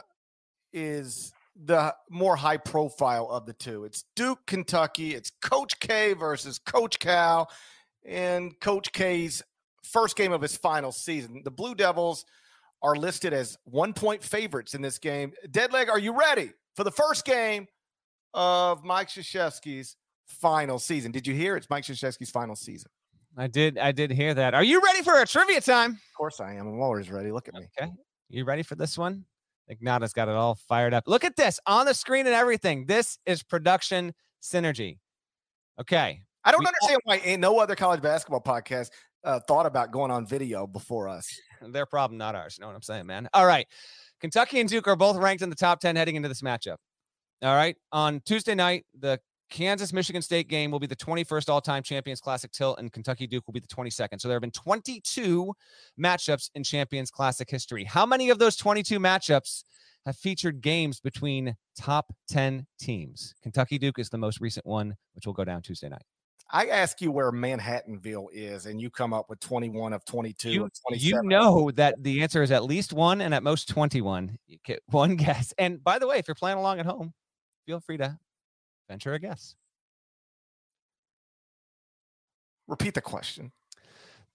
[0.73, 3.83] is the more high profile of the two.
[3.83, 5.15] It's Duke, Kentucky.
[5.15, 7.49] It's Coach K versus Coach Cal,
[8.05, 9.43] and Coach K's
[9.83, 11.41] first game of his final season.
[11.43, 12.25] The Blue Devils
[12.83, 15.33] are listed as one point favorites in this game.
[15.49, 17.67] Deadleg, are you ready for the first game
[18.33, 19.95] of Mike Krzyzewski's
[20.27, 21.11] final season?
[21.11, 22.91] Did you hear it's Mike Krzyzewski's final season?
[23.37, 23.77] I did.
[23.77, 24.53] I did hear that.
[24.55, 25.91] Are you ready for a trivia time?
[25.91, 26.67] Of course I am.
[26.67, 27.31] I'm always ready.
[27.31, 27.67] Look at me.
[27.79, 27.91] Okay.
[28.29, 29.25] You ready for this one?
[29.71, 31.03] Ignata's got it all fired up.
[31.07, 32.85] Look at this on the screen and everything.
[32.85, 34.97] This is production synergy.
[35.79, 36.21] Okay.
[36.43, 38.89] I don't we understand all- why no other college basketball podcast
[39.23, 41.29] uh, thought about going on video before us.
[41.61, 42.55] Their problem, not ours.
[42.57, 43.27] You know what I'm saying, man?
[43.33, 43.67] All right.
[44.21, 46.77] Kentucky and Duke are both ranked in the top 10 heading into this matchup.
[47.43, 47.75] All right.
[47.91, 49.19] On Tuesday night, the
[49.49, 53.27] Kansas Michigan State game will be the 21st all time Champions Classic tilt, and Kentucky
[53.27, 54.19] Duke will be the 22nd.
[54.19, 55.53] So there have been 22
[55.99, 57.83] matchups in Champions Classic history.
[57.83, 59.63] How many of those 22 matchups
[60.05, 63.33] have featured games between top 10 teams?
[63.41, 66.03] Kentucky Duke is the most recent one, which will go down Tuesday night.
[66.49, 70.69] I ask you where Manhattanville is, and you come up with 21 of 22 you,
[70.91, 74.37] you know that the answer is at least one and at most 21.
[74.47, 75.53] You get one guess.
[75.57, 77.13] And by the way, if you're playing along at home,
[77.65, 78.17] feel free to
[78.87, 79.55] venture a guess.
[82.67, 83.51] Repeat the question.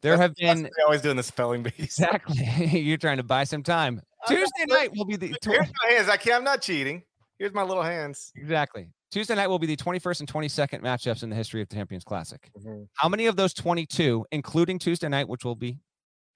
[0.00, 1.72] There have been always doing the spelling bee.
[1.78, 2.44] Exactly.
[2.80, 4.02] You're trying to buy some time.
[4.28, 5.28] Tuesday night will be the.
[5.44, 6.08] Here's my hands.
[6.08, 6.36] I can't.
[6.36, 7.02] I'm not cheating.
[7.38, 8.32] Here's my little hands.
[8.36, 8.88] Exactly.
[9.10, 12.04] Tuesday night will be the 21st and 22nd matchups in the history of the Champions
[12.04, 12.50] Classic.
[12.58, 12.84] Mm-hmm.
[12.94, 15.78] How many of those 22, including Tuesday night, which will be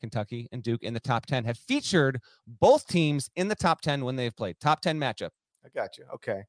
[0.01, 4.05] Kentucky and Duke in the top 10, have featured both teams in the top 10
[4.05, 4.57] when they've played?
[4.61, 5.31] Top 10 matchup.
[5.65, 6.05] I got you.
[6.15, 6.43] Okay.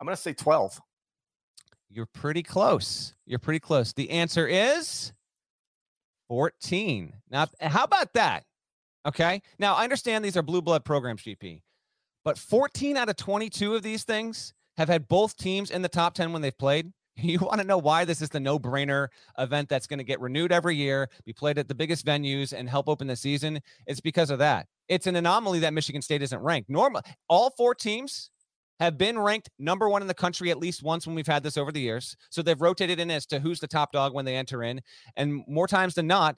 [0.00, 0.80] I'm going to say 12.
[1.90, 3.14] You're pretty close.
[3.26, 3.92] You're pretty close.
[3.92, 5.12] The answer is
[6.28, 7.12] 14.
[7.30, 8.44] Now, eh, how about that?
[9.06, 9.40] Okay.
[9.58, 11.62] Now, I understand these are blue blood programs, GP,
[12.24, 16.14] but 14 out of 22 of these things have had both teams in the top
[16.14, 16.92] 10 when they've played.
[17.18, 20.20] You want to know why this is the no brainer event that's going to get
[20.20, 23.60] renewed every year, be played at the biggest venues, and help open the season?
[23.86, 24.66] It's because of that.
[24.88, 26.68] It's an anomaly that Michigan State isn't ranked.
[26.68, 28.30] Normal, all four teams
[28.80, 31.56] have been ranked number one in the country at least once when we've had this
[31.56, 32.16] over the years.
[32.30, 34.80] So they've rotated in as to who's the top dog when they enter in.
[35.16, 36.36] And more times than not,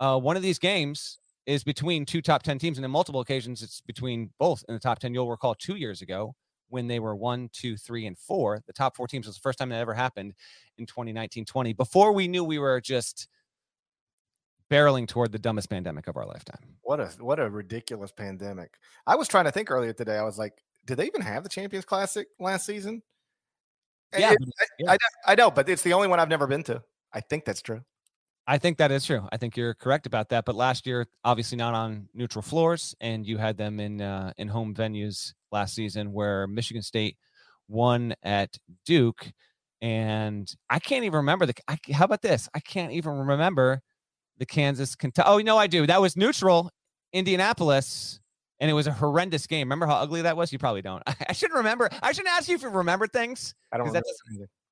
[0.00, 2.78] uh, one of these games is between two top 10 teams.
[2.78, 5.14] And in multiple occasions, it's between both in the top 10.
[5.14, 6.34] You'll recall two years ago
[6.68, 8.62] when they were one, two, three, and four.
[8.66, 10.34] The top four teams was the first time that ever happened
[10.76, 13.28] in 2019 20, before we knew we were just
[14.70, 16.76] barreling toward the dumbest pandemic of our lifetime.
[16.82, 18.74] What a what a ridiculous pandemic.
[19.06, 20.16] I was trying to think earlier today.
[20.16, 23.02] I was like, did they even have the Champions Classic last season?
[24.16, 24.38] Yeah, it,
[24.78, 24.92] yeah.
[24.92, 24.96] I,
[25.26, 26.82] I, know, but it's the only one I've never been to.
[27.12, 27.82] I think that's true.
[28.46, 29.28] I think that is true.
[29.30, 30.46] I think you're correct about that.
[30.46, 34.48] But last year, obviously not on neutral floors, and you had them in uh, in
[34.48, 37.18] home venues last season, where Michigan State
[37.68, 39.30] won at Duke,
[39.82, 41.54] and I can't even remember the.
[41.68, 42.48] I, how about this?
[42.54, 43.82] I can't even remember
[44.38, 45.28] the Kansas Kentucky.
[45.28, 45.86] Oh no, I do.
[45.86, 46.70] That was neutral,
[47.12, 48.20] Indianapolis,
[48.60, 49.66] and it was a horrendous game.
[49.66, 50.52] Remember how ugly that was?
[50.52, 51.02] You probably don't.
[51.28, 51.88] I, should remember.
[52.02, 53.54] I shouldn't ask you if you remember things.
[53.72, 53.96] I don't.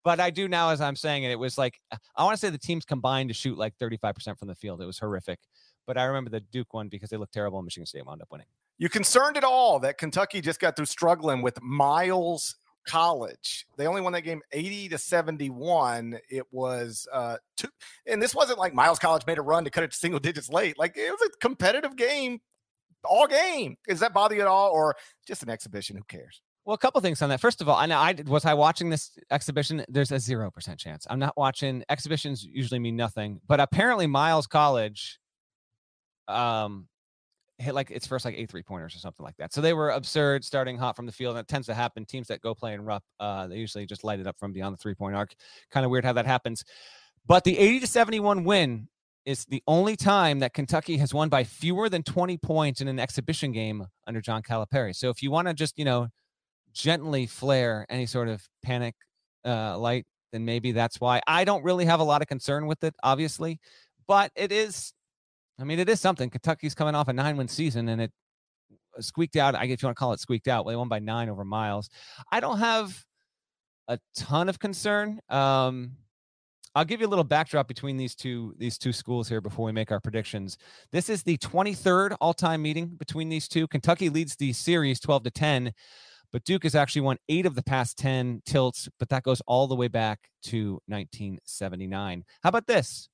[0.05, 1.33] But I do now as I'm saying it.
[1.33, 1.81] It was like
[2.14, 4.81] I want to say the teams combined to shoot like 35% from the field.
[4.81, 5.40] It was horrific.
[5.85, 8.29] But I remember the Duke one because they looked terrible and Michigan State wound up
[8.31, 8.46] winning.
[8.79, 13.66] You concerned at all that Kentucky just got through struggling with Miles College?
[13.77, 16.18] They only won that game 80 to 71.
[16.31, 17.68] It was uh two,
[18.07, 20.49] and this wasn't like Miles College made a run to cut it to single digits
[20.49, 20.79] late.
[20.79, 22.40] Like it was a competitive game
[23.07, 23.77] all game.
[23.88, 25.97] Does that bother you at all, or just an exhibition?
[25.97, 26.42] Who cares?
[26.64, 27.40] Well, a couple things on that.
[27.40, 29.85] First of all, I know I was I watching this exhibition.
[29.88, 31.07] There's a zero percent chance.
[31.09, 32.45] I'm not watching exhibitions.
[32.45, 35.21] Usually mean nothing, but apparently Miles College,
[36.27, 36.88] um,
[37.59, 39.53] hit like its first like eight three pointers or something like that.
[39.53, 41.37] So they were absurd, starting hot from the field.
[41.37, 42.05] And it tends to happen.
[42.05, 44.75] Teams that go play in Rupp, uh, they usually just light it up from beyond
[44.75, 45.35] the three point arc.
[45.71, 46.64] Kind of weird how that happens.
[47.27, 48.88] But the 80 to 71 win
[49.27, 53.01] is the only time that Kentucky has won by fewer than 20 points in an
[53.01, 54.95] exhibition game under John Calipari.
[54.95, 56.09] So if you want to just, you know,
[56.73, 58.95] gently flare any sort of panic
[59.45, 61.21] uh, light, then maybe that's why.
[61.27, 63.59] I don't really have a lot of concern with it, obviously,
[64.07, 64.93] but it is,
[65.59, 66.31] I mean, it is something.
[66.31, 68.12] Kentucky's coming off a nine win season and it
[69.01, 69.57] squeaked out.
[69.57, 71.29] I guess if you want to call it squeaked out, well, they won by nine
[71.29, 71.91] over Miles.
[72.31, 73.05] I don't have
[73.89, 75.19] a ton of concern.
[75.29, 75.93] Um,
[76.77, 79.73] I'll give you a little backdrop between these two these two schools here before we
[79.73, 80.59] make our predictions.
[80.93, 83.67] This is the 23rd all-time meeting between these two.
[83.67, 85.73] Kentucky leads the series 12 to 10,
[86.33, 89.67] but Duke has actually won 8 of the past 10 tilts, but that goes all
[89.67, 92.25] the way back to 1979.
[92.43, 93.09] How about this?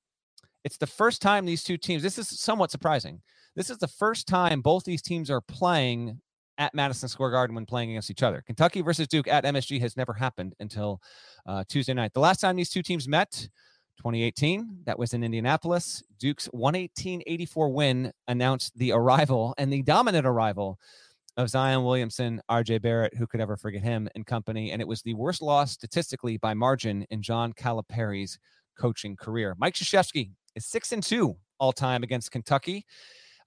[0.65, 3.21] It's the first time these two teams, this is somewhat surprising.
[3.55, 6.19] This is the first time both these teams are playing
[6.57, 8.43] at Madison Square Garden when playing against each other.
[8.45, 11.01] Kentucky versus Duke at MSG has never happened until
[11.45, 12.13] uh, Tuesday night.
[12.13, 13.47] The last time these two teams met,
[13.97, 16.03] 2018, that was in Indianapolis.
[16.19, 20.79] Duke's 118-84 win announced the arrival and the dominant arrival
[21.37, 24.71] of Zion Williamson, RJ Barrett, who could ever forget him and company.
[24.71, 28.37] And it was the worst loss statistically by margin in John Calipari's
[28.77, 29.55] coaching career.
[29.57, 32.85] Mike Krzyzewski is six and two all time against Kentucky.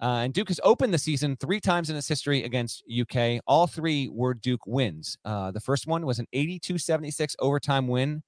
[0.01, 3.41] Uh, and Duke has opened the season three times in its history against UK.
[3.47, 5.17] All three were Duke wins.
[5.25, 8.23] Uh, the first one was an 82 76 overtime win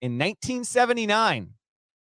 [0.00, 1.54] in 1979.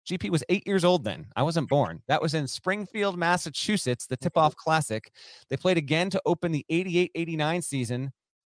[0.09, 1.27] GP was eight years old then.
[1.35, 2.01] I wasn't born.
[2.07, 5.11] That was in Springfield, Massachusetts, the tip off classic.
[5.49, 8.11] They played again to open the 88 89 season.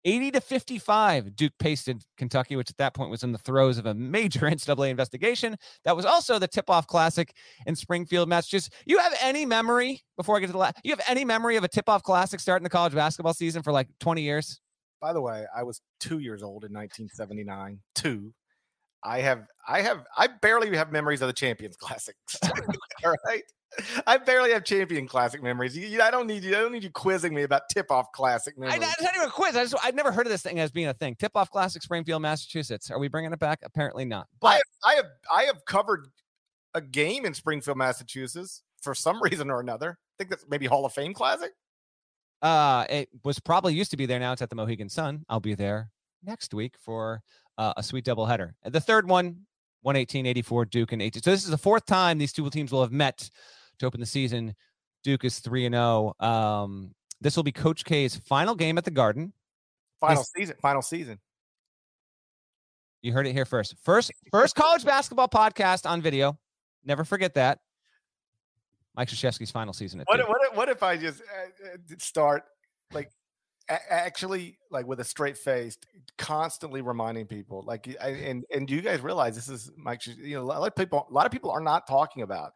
[0.06, 3.86] 80 to 55, Duke pasted Kentucky, which at that point was in the throes of
[3.86, 5.56] a major NCAA investigation.
[5.84, 7.34] That was also the tip off classic
[7.66, 8.74] in Springfield, Massachusetts.
[8.86, 11.64] You have any memory, before I get to the last, you have any memory of
[11.64, 14.60] a tip off classic starting the college basketball season for like 20 years?
[15.00, 17.80] By the way, I was two years old in 1979.
[17.96, 18.32] Two.
[19.02, 22.14] I have, I have, I barely have memories of the Champions Classic.
[23.04, 23.42] All right.
[24.06, 25.76] I barely have Champion Classic memories.
[25.76, 26.56] You, I don't need you.
[26.56, 28.82] I don't need you quizzing me about Tip Off Classic memories.
[28.82, 29.56] I, it's not even a quiz.
[29.56, 31.14] I just I'd never heard of this thing as being a thing.
[31.16, 32.90] Tip Off Classic, Springfield, Massachusetts.
[32.90, 33.60] Are we bringing it back?
[33.62, 34.26] Apparently not.
[34.40, 36.06] But I have, I have, I have covered
[36.74, 39.90] a game in Springfield, Massachusetts for some reason or another.
[39.90, 41.52] I think that's maybe Hall of Fame Classic.
[42.42, 44.18] Uh, it was probably used to be there.
[44.18, 45.24] Now it's at the Mohegan Sun.
[45.28, 45.90] I'll be there
[46.22, 47.22] next week for
[47.58, 48.52] uh, a sweet doubleheader.
[48.64, 49.46] The third one,
[49.82, 51.22] 118 84 Duke and 18.
[51.22, 53.30] So this is the fourth time these two teams will have met
[53.78, 54.54] to open the season.
[55.04, 56.14] Duke is 3 and 0.
[56.20, 59.32] Um, this will be Coach K's final game at the Garden.
[60.00, 60.56] Final His, season.
[60.60, 61.18] Final season.
[63.02, 63.74] You heard it here first.
[63.82, 66.38] First first college basketball podcast on video.
[66.84, 67.60] Never forget that.
[68.96, 70.02] Mike Krzyzewski's final season.
[70.06, 72.44] What, what, if, what if I just uh, uh start
[72.92, 73.10] like
[73.68, 75.76] actually like with a straight face,
[76.18, 80.06] constantly reminding people like, and and do you guys realize this is Mike?
[80.06, 82.52] You know, a lot of people, a lot of people are not talking about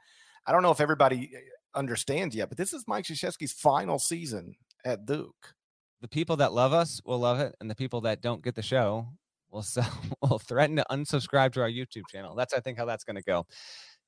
[0.46, 1.38] I don't know if everybody eh,
[1.74, 5.54] understands yet, but this is Mike Krzyzewski's final season at Duke.
[6.00, 8.62] The people that love us will love it, and the people that don't get the
[8.62, 9.08] show
[9.50, 9.90] will sell,
[10.22, 12.34] will threaten to unsubscribe to our YouTube channel.
[12.34, 13.46] That's I think how that's going to go.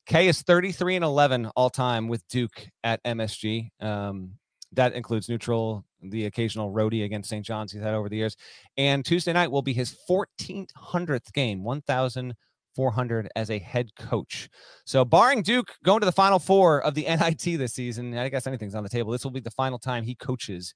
[0.07, 3.69] K is 33 and 11 all time with Duke at MSG.
[3.81, 4.33] Um,
[4.73, 7.45] that includes neutral, the occasional roadie against St.
[7.45, 8.37] John's he's had over the years.
[8.77, 12.35] And Tuesday night will be his 1400th game, 1,000
[12.75, 14.49] 400 as a head coach.
[14.85, 18.47] So, barring Duke going to the final four of the NIT this season, I guess
[18.47, 19.13] anything's on the table.
[19.13, 20.75] This will be the final time he coaches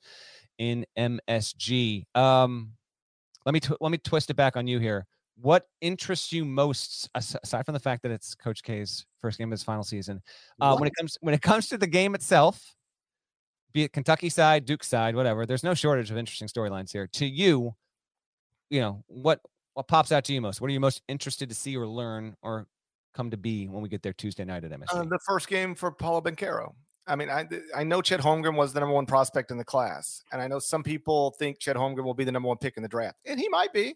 [0.59, 2.04] in MSG.
[2.14, 2.72] Um,
[3.44, 5.06] let me tw- let me twist it back on you here.
[5.38, 9.52] What interests you most, aside from the fact that it's Coach K's first game of
[9.52, 10.22] his final season,
[10.61, 12.74] uh, when it comes when it comes to the game itself,
[13.72, 15.44] be it Kentucky side, Duke side, whatever.
[15.44, 17.06] There's no shortage of interesting storylines here.
[17.12, 17.74] To you,
[18.70, 19.40] you know what
[19.77, 20.62] what pops out to you most?
[20.62, 22.67] What are you most interested to see or learn or
[23.15, 24.87] come to be when we get there Tuesday night at MSG?
[24.91, 26.73] Uh, the first game for Paolo Banchero.
[27.07, 30.23] I mean, I I know Chet Holmgren was the number one prospect in the class,
[30.33, 32.83] and I know some people think Chet Holmgren will be the number one pick in
[32.83, 33.95] the draft, and he might be.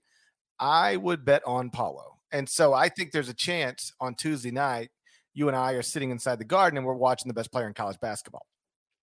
[0.58, 4.90] I would bet on Paolo, and so I think there's a chance on Tuesday night
[5.32, 7.74] you and I are sitting inside the Garden and we're watching the best player in
[7.74, 8.46] college basketball.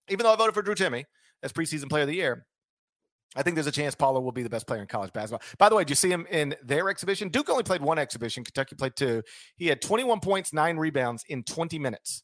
[0.10, 1.06] Even though I voted for Drew Timme
[1.42, 2.46] as preseason player of the year,
[3.38, 5.42] I think there's a chance Paolo will be the best player in college basketball.
[5.60, 7.30] By the way, did you see him in their exhibition?
[7.30, 8.44] Duke only played one exhibition.
[8.44, 9.22] Kentucky played two.
[9.56, 12.24] He had 21 points, nine rebounds in 20 minutes.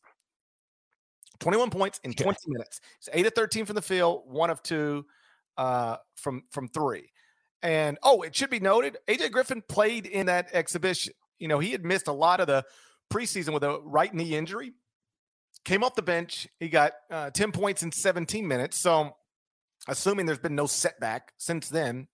[1.40, 2.52] 21 points in 20 yeah.
[2.52, 2.82] minutes.
[2.98, 5.06] It's eight of 13 from the field, one of two
[5.58, 7.12] uh, from from three.
[7.62, 11.14] And oh, it should be noted, AJ Griffin played in that exhibition.
[11.40, 12.66] You know, he had missed a lot of the
[13.12, 14.74] preseason with a right knee injury.
[15.64, 16.48] Came off the bench.
[16.60, 18.78] He got uh, 10 points in 17 minutes.
[18.78, 19.16] So
[19.88, 22.08] assuming there's been no setback since then,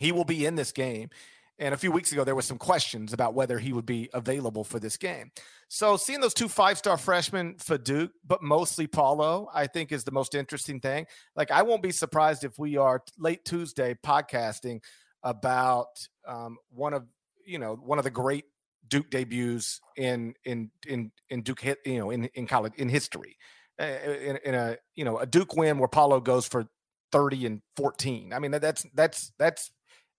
[0.00, 1.10] he will be in this game.
[1.58, 4.64] And a few weeks ago, there was some questions about whether he would be available
[4.64, 5.30] for this game.
[5.68, 10.10] So seeing those two five-star freshmen for Duke, but mostly Paolo, I think is the
[10.10, 11.06] most interesting thing.
[11.36, 14.80] Like I won't be surprised if we are late Tuesday podcasting
[15.22, 17.04] about um, one of
[17.46, 18.44] you know one of the great
[18.88, 23.36] Duke debuts in in in in Duke you know in in college in history.
[23.78, 26.66] In, in, a you know a Duke win where Paolo goes for
[27.12, 28.32] 30 and 14.
[28.32, 29.70] I mean, that's that's that's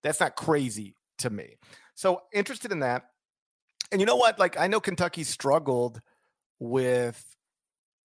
[0.03, 1.57] that's not crazy to me.
[1.95, 3.03] So interested in that.
[3.91, 4.39] And you know what?
[4.39, 6.01] Like I know Kentucky struggled
[6.59, 7.23] with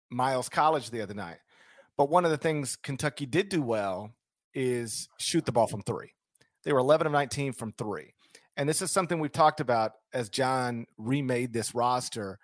[0.09, 1.37] Miles College the other night.
[1.97, 4.11] But one of the things Kentucky did do well
[4.53, 6.11] is shoot the ball from 3.
[6.63, 8.13] They were 11 of 19 from 3.
[8.57, 12.39] And this is something we've talked about as John remade this roster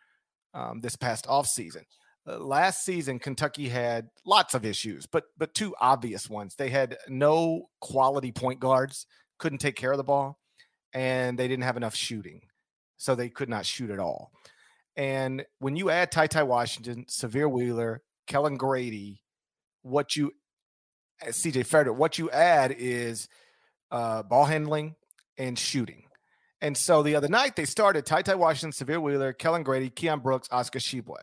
[0.54, 1.84] um, this past offseason.
[2.28, 6.56] Uh, last season Kentucky had lots of issues, but but two obvious ones.
[6.56, 9.08] They had no quality point guards,
[9.40, 10.40] couldn't take care of the ball,
[10.94, 12.42] and they didn't have enough shooting.
[12.98, 14.32] So they could not shoot at all.
[14.96, 19.24] And when you add Ty Ty Washington, Sahvir Wheeler, Kellan Grady,
[19.82, 20.32] what you
[21.24, 23.28] uh, CJ Frederick, what you add is
[23.90, 24.96] uh, ball handling
[25.38, 26.04] and shooting.
[26.62, 30.22] And so the other night they started Ty Ty Washington, Sahvir Wheeler, Kellan Grady, Keion
[30.22, 31.18] Brooks, Oscar Tshiebwe.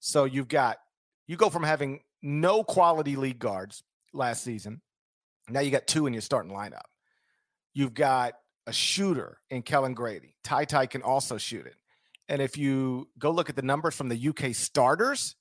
[0.00, 0.78] So you've got
[1.26, 3.82] you go from having no quality league guards
[4.12, 4.80] last season.
[5.48, 6.86] Now you got two in your starting lineup.
[7.74, 8.34] You've got
[8.66, 10.36] a shooter in Kellan Grady.
[10.44, 11.76] Ty Ty can also shoot it.
[12.28, 15.36] And if you go look at the numbers from the UK starters,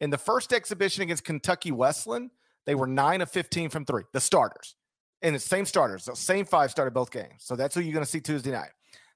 [0.00, 2.30] in the first exhibition against Kentucky Wesleyan,
[2.66, 4.74] they were nine of 15 from three, the starters.
[5.22, 7.38] And the same starters, the same five started both games.
[7.38, 8.70] So that's who you're going to see Tuesday night.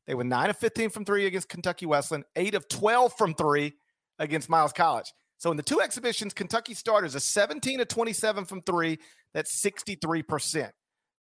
[0.07, 3.75] They were nine of 15 from three against Kentucky Wesleyan, eight of 12 from three
[4.23, 5.13] against Miles College.
[5.39, 8.99] So in the two exhibitions, Kentucky starters are 17 of 27 from three.
[9.35, 10.71] That's 63%.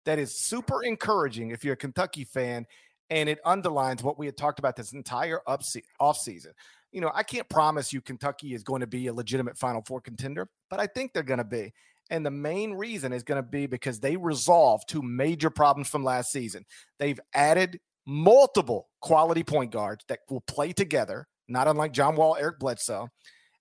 [0.06, 2.66] That is super encouraging if you're a Kentucky fan.
[3.10, 5.64] And it underlines what we had talked about this entire up
[6.00, 6.52] offseason.
[6.92, 10.02] You know, I can't promise you Kentucky is going to be a legitimate Final Four
[10.02, 11.74] contender, but I think they're going to be.
[12.10, 16.04] And the main reason is going to be because they resolved two major problems from
[16.04, 16.66] last season.
[17.00, 22.60] They've added multiple quality point guards that will play together, not unlike John Wall, Eric
[22.60, 23.10] Bledsoe.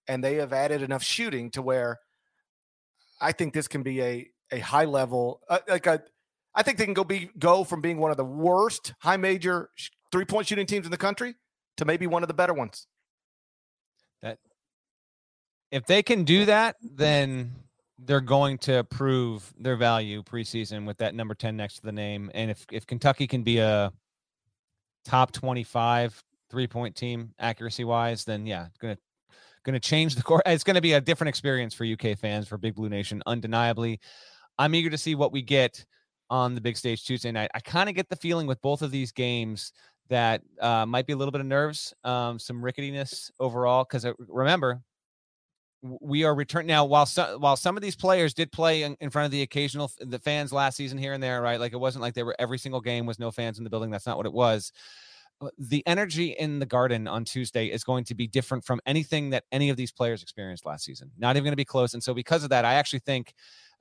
[0.08, 1.98] And they have added enough shooting to where
[3.20, 6.02] I think this can be a, a high level, uh, like a,
[6.54, 9.70] I think they can go be go from being one of the worst high major
[10.10, 11.36] three point shooting teams in the country
[11.76, 12.88] to maybe one of the better ones.
[14.22, 14.38] That
[15.70, 17.52] if they can do that, then
[17.98, 22.30] they're going to prove their value preseason with that number 10 next to the name.
[22.34, 23.92] And if, if Kentucky can be a
[25.04, 28.96] top 25 three point team accuracy wise, then yeah, it's going
[29.74, 30.42] to change the court.
[30.46, 34.00] It's to be a different experience for UK fans, for Big Blue Nation, undeniably.
[34.58, 35.84] I'm eager to see what we get
[36.28, 37.50] on the big stage Tuesday night.
[37.54, 39.72] I kind of get the feeling with both of these games
[40.08, 43.84] that uh, might be a little bit of nerves, um, some ricketiness overall.
[43.84, 44.82] Because uh, remember,
[45.82, 46.84] we are returning now.
[46.84, 49.90] While some while some of these players did play in, in, front of the occasional
[49.98, 51.58] the fans last season here and there, right?
[51.58, 53.90] Like it wasn't like they were every single game was no fans in the building.
[53.90, 54.72] That's not what it was.
[55.40, 59.30] Uh, the energy in the garden on Tuesday is going to be different from anything
[59.30, 61.10] that any of these players experienced last season.
[61.18, 61.94] Not even going to be close.
[61.94, 63.32] And so because of that, I actually think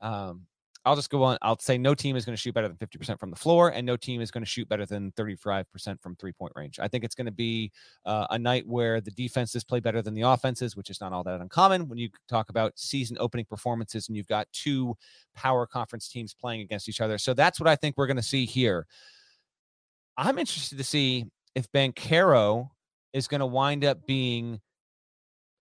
[0.02, 0.46] um,
[0.86, 1.38] I'll just go on.
[1.42, 3.86] I'll say no team is going to shoot better than 50% from the floor, and
[3.86, 6.80] no team is going to shoot better than 35% from three point range.
[6.80, 7.72] I think it's going to be
[8.06, 11.24] uh, a night where the defenses play better than the offenses, which is not all
[11.26, 14.96] that uncommon when you talk about season opening performances and you've got two
[15.36, 17.18] power conference teams playing against each other.
[17.18, 18.88] So that's what I think we're going to see here.
[20.18, 22.70] I'm interested to see if Banchero
[23.14, 24.60] is going to wind up being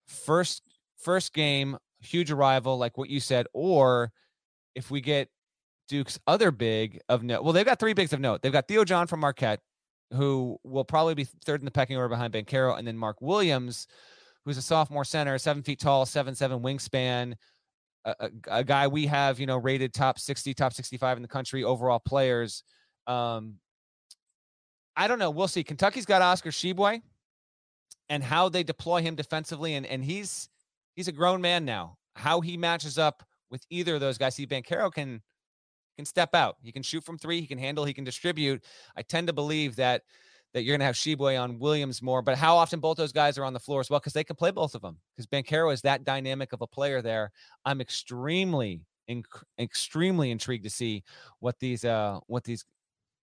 [0.07, 0.63] first
[0.99, 4.11] first game huge arrival like what you said or
[4.75, 5.29] if we get
[5.89, 8.43] Duke's other big of note, well, they've got three bigs of note.
[8.43, 9.61] They've got Theo John from Marquette,
[10.13, 13.87] who will probably be third in the pecking order behind Banchero, and then Mark Williams,
[14.45, 17.35] who's a sophomore center, seven feet tall, seven seven wingspan,
[18.05, 21.29] a, a, a, guy we have, you know, rated top sixty, top sixty-five in the
[21.29, 22.63] country overall players.
[23.07, 23.55] Um,
[24.99, 25.31] I don't know.
[25.31, 25.63] We'll see.
[25.63, 27.01] Kentucky's got Oscar Tshiebwe
[28.09, 30.49] and how they deploy him defensively, and and he's
[30.97, 31.97] he's a grown man now.
[32.17, 34.35] How he matches up with either of those guys.
[34.35, 35.23] See, Banchero can
[35.97, 36.57] can step out.
[36.61, 37.41] He can shoot from three.
[37.41, 37.85] He can handle.
[37.85, 38.65] He can distribute.
[38.97, 40.03] I tend to believe that
[40.53, 42.21] that you're going to have Tshiebwe on Williams more.
[42.21, 44.01] But how often both those guys are on the floor as well?
[44.01, 44.99] Because they can play both of them.
[45.15, 47.31] Because Banchero is that dynamic of a player there.
[47.67, 51.05] I'm extremely, inc- extremely intrigued to see
[51.39, 52.65] what these uh what these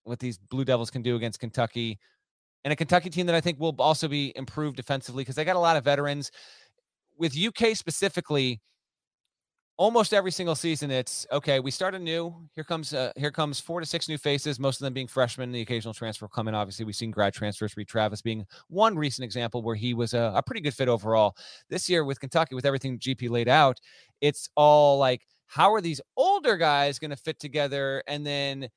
[0.06, 2.00] what these Blue Devils can do against Kentucky.
[2.64, 5.56] And a Kentucky team that I think will also be improved defensively because they got
[5.56, 6.32] a lot of veterans.
[7.18, 8.62] With UK specifically,
[9.78, 13.82] almost every single season it's okay we start anew here comes uh, here comes four
[13.82, 16.96] to six new faces most of them being freshmen the occasional transfer coming obviously we've
[16.96, 20.62] seen grad transfers Reid Travis being one recent example where he was a, a pretty
[20.62, 21.36] good fit overall
[21.70, 23.78] this year with kentucky with everything gp laid out
[24.22, 28.70] it's all like how are these older guys going to fit together and then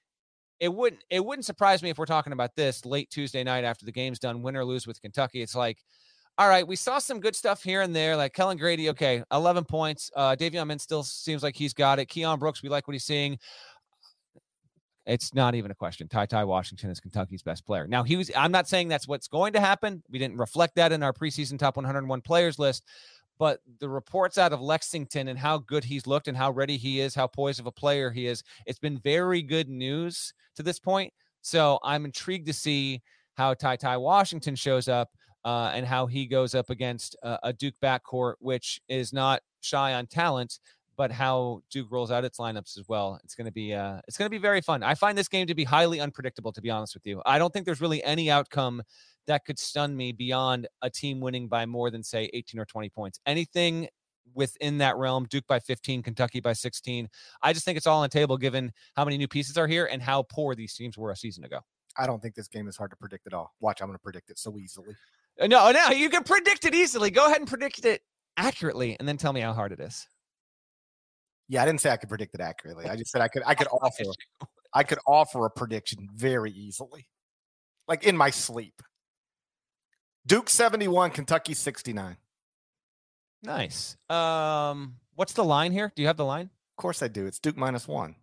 [0.60, 3.84] it wouldn't it wouldn't surprise me if we're talking about this late tuesday night after
[3.84, 5.78] the game's done win or lose with kentucky it's like
[6.38, 8.90] all right, we saw some good stuff here and there, like Kellan Grady.
[8.90, 10.08] Okay, 11 points.
[10.14, 12.06] Uh, Davion Mintz still seems like he's got it.
[12.06, 13.38] Keion Brooks, we like what he's seeing.
[15.04, 16.06] It's not even a question.
[16.06, 17.88] Ty Ty Washington is Kentucky's best player.
[17.88, 20.02] Now, he was, I'm not saying that's what's going to happen.
[20.10, 22.84] We didn't reflect that in our preseason top 101 players list,
[23.38, 27.00] but the reports out of Lexington and how good he's looked and how ready he
[27.00, 30.78] is, how poised of a player he is, it's been very good news to this
[30.78, 31.12] point.
[31.40, 33.02] So I'm intrigued to see
[33.34, 35.10] how Ty Ty Washington shows up
[35.44, 39.94] uh, and how he goes up against uh, a Duke backcourt, which is not shy
[39.94, 40.58] on talent,
[40.96, 43.20] but how Duke rolls out its lineups as well.
[43.22, 44.82] It's going to be uh, it's going to be very fun.
[44.82, 47.22] I find this game to be highly unpredictable, to be honest with you.
[47.24, 48.82] I don't think there's really any outcome
[49.28, 52.88] that could stun me beyond a team winning by more than say 18 or 20
[52.88, 53.20] points.
[53.26, 53.88] Anything
[54.34, 57.08] within that realm, Duke by 15, Kentucky by 16.
[57.42, 59.86] I just think it's all on the table given how many new pieces are here
[59.86, 61.60] and how poor these teams were a season ago.
[61.96, 63.54] I don't think this game is hard to predict at all.
[63.60, 64.94] Watch, I'm going to predict it so easily.
[65.40, 67.10] Uh, No, no, you can predict it easily.
[67.10, 68.02] Go ahead and predict it
[68.36, 70.06] accurately and then tell me how hard it is.
[71.48, 72.86] Yeah, I didn't say I could predict it accurately.
[72.86, 74.04] I just said I could I could offer
[74.74, 77.08] I could offer a prediction very easily.
[77.88, 78.82] Like in my sleep.
[80.28, 82.16] Duke 71, Kentucky 69.
[83.42, 83.96] Nice.
[84.10, 85.90] Um, what's the line here?
[85.96, 86.50] Do you have the line?
[86.76, 87.26] Of course I do.
[87.26, 88.14] It's Duke minus one.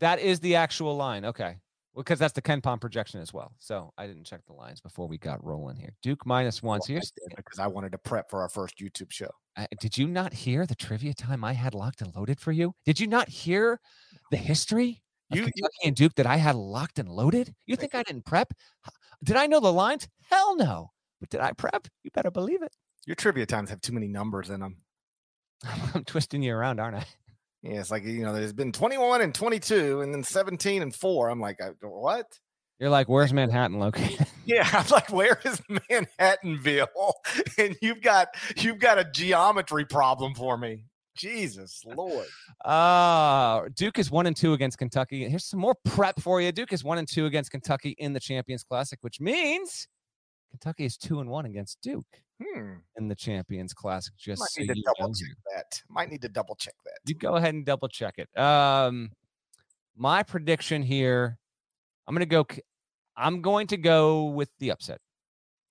[0.00, 1.24] That is the actual line.
[1.24, 1.56] Okay.
[1.96, 3.52] Because that's the KenPom projection as well.
[3.58, 5.94] So I didn't check the lines before we got rolling here.
[6.02, 6.82] Duke minus one.
[6.82, 9.30] So Well, I here's, did because I wanted to prep for our first YouTube show.
[9.56, 12.74] uh, did you not hear the trivia time I had locked and loaded for you?
[12.84, 13.80] Did you not hear
[14.30, 15.00] the history
[15.30, 17.54] You- you- Kentucky and Duke that I had locked and loaded?
[17.64, 18.52] You think I didn't prep?
[19.22, 20.06] Did I know the lines?
[20.28, 20.90] Hell no.
[21.24, 21.88] But did I prep?
[22.02, 22.76] You better believe it.
[23.06, 24.76] Your trivia times have too many numbers in them.
[25.94, 27.06] I'm twisting you around, aren't I?
[27.62, 31.30] Yeah, it's like you know, there's been 21 and 22, and then 17 and four.
[31.30, 32.26] I'm like, what?
[32.78, 34.26] You're like, where's Manhattan located?
[34.46, 37.14] Yeah, I'm like, where is Manhattanville?
[37.56, 40.84] And you've got you've got a geometry problem for me.
[41.16, 42.26] Jesus Lord.
[42.62, 45.26] Uh Duke is one and two against Kentucky.
[45.26, 46.52] Here's some more prep for you.
[46.52, 49.88] Duke is one and two against Kentucky in the Champions Classic, which means
[50.54, 52.06] Kentucky is two and one against Duke
[52.40, 52.74] Hmm.
[52.96, 54.14] in the Champions Classic.
[54.16, 55.82] Just Might so need to double know check that.
[55.88, 56.98] Might need to double check that.
[57.06, 58.38] You go ahead and double check it.
[58.38, 59.10] Um,
[59.96, 61.38] my prediction here,
[62.06, 62.46] I'm gonna go.
[63.16, 65.00] I'm going to go with the upset,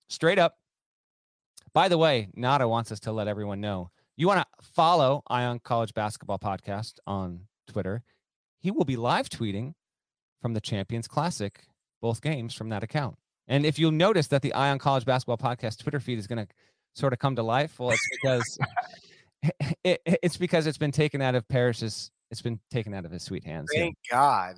[0.09, 0.57] straight up.
[1.73, 5.45] By the way, Nada wants us to let everyone know you want to follow Eye
[5.45, 8.03] on College Basketball Podcast on Twitter.
[8.59, 9.73] He will be live tweeting
[10.41, 11.63] from the Champions Classic,
[12.01, 13.15] both games from that account.
[13.47, 16.45] And if you'll notice that the Eye on College Basketball Podcast Twitter feed is going
[16.45, 16.47] to
[16.93, 18.57] sort of come to life, well, it's because
[19.83, 22.09] it, it- it's because it's been taken out of Parrish's.
[22.31, 23.69] It's been taken out of his sweet hands.
[23.73, 23.81] Yeah.
[23.81, 24.55] Thank God.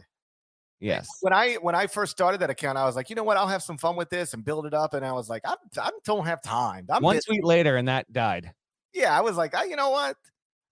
[0.80, 1.08] Yes.
[1.22, 3.38] When I when I first started that account, I was like, you know what?
[3.38, 4.94] I'll have some fun with this and build it up.
[4.94, 6.86] And I was like, I, I don't have time.
[6.90, 7.26] I'm One busy.
[7.28, 8.54] tweet later, and that died.
[8.94, 10.16] yeah, I was like, I, you know what?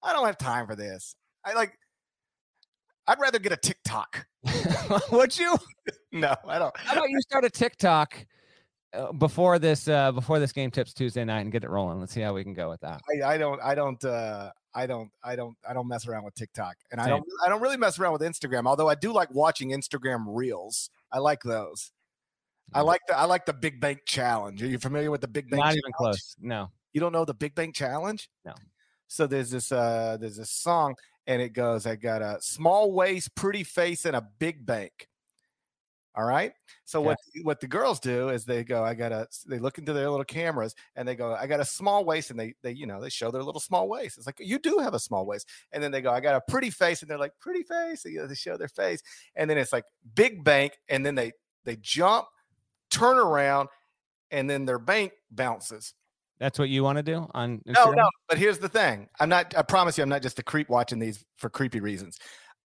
[0.03, 1.15] I don't have time for this.
[1.43, 1.73] I like.
[3.07, 4.25] I'd rather get a TikTok.
[5.11, 5.57] Would you?
[6.15, 6.71] No, I don't.
[6.77, 8.23] How about you start a TikTok
[8.93, 11.99] uh, before this uh, before this game tips Tuesday night and get it rolling?
[11.99, 13.01] Let's see how we can go with that.
[13.23, 13.59] I, I don't.
[13.63, 14.05] I don't.
[14.05, 15.09] uh I don't.
[15.23, 15.57] I don't.
[15.67, 17.23] I don't mess around with TikTok, and I don't.
[17.43, 18.67] I don't really mess around with Instagram.
[18.67, 20.91] Although I do like watching Instagram reels.
[21.11, 21.91] I like those.
[22.75, 22.85] I Mm.
[22.85, 23.17] like the.
[23.17, 24.61] I like the Big Bank Challenge.
[24.61, 25.59] Are you familiar with the Big Bank?
[25.61, 25.77] Not Challenge?
[25.83, 26.35] even close.
[26.39, 26.69] No.
[26.93, 28.29] You don't know the Big Bank Challenge?
[28.45, 28.53] No.
[29.07, 29.71] So there's this.
[29.71, 30.95] uh There's this song,
[31.27, 31.85] and it goes.
[31.85, 35.07] I got a small waist, pretty face, and a big bank.
[36.15, 36.53] All right.
[36.85, 39.93] So what what the girls do is they go, I got a they look into
[39.93, 42.85] their little cameras and they go, I got a small waist, and they they you
[42.85, 44.19] know they show their little small waist.
[44.19, 46.51] It's like you do have a small waist, and then they go, I got a
[46.51, 49.01] pretty face, and they're like pretty face, and, you know, they show their face,
[49.35, 51.31] and then it's like big bank, and then they
[51.65, 52.27] they jump,
[52.91, 53.69] turn around,
[54.29, 55.95] and then their bank bounces.
[56.39, 57.95] That's what you want to do on No, Instagram?
[57.95, 58.09] no.
[58.27, 59.07] But here's the thing.
[59.19, 59.55] I'm not.
[59.57, 62.17] I promise you, I'm not just a creep watching these for creepy reasons.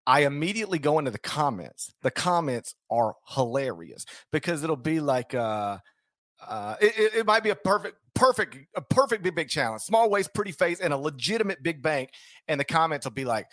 [0.06, 1.92] I immediately go into the comments.
[2.02, 5.78] The comments are hilarious because it'll be like, uh,
[6.46, 9.82] uh, it, it, it might be a perfect, perfect, a perfect big big challenge.
[9.82, 12.10] Small waist, pretty face, and a legitimate big bank.
[12.48, 13.46] And the comments will be like,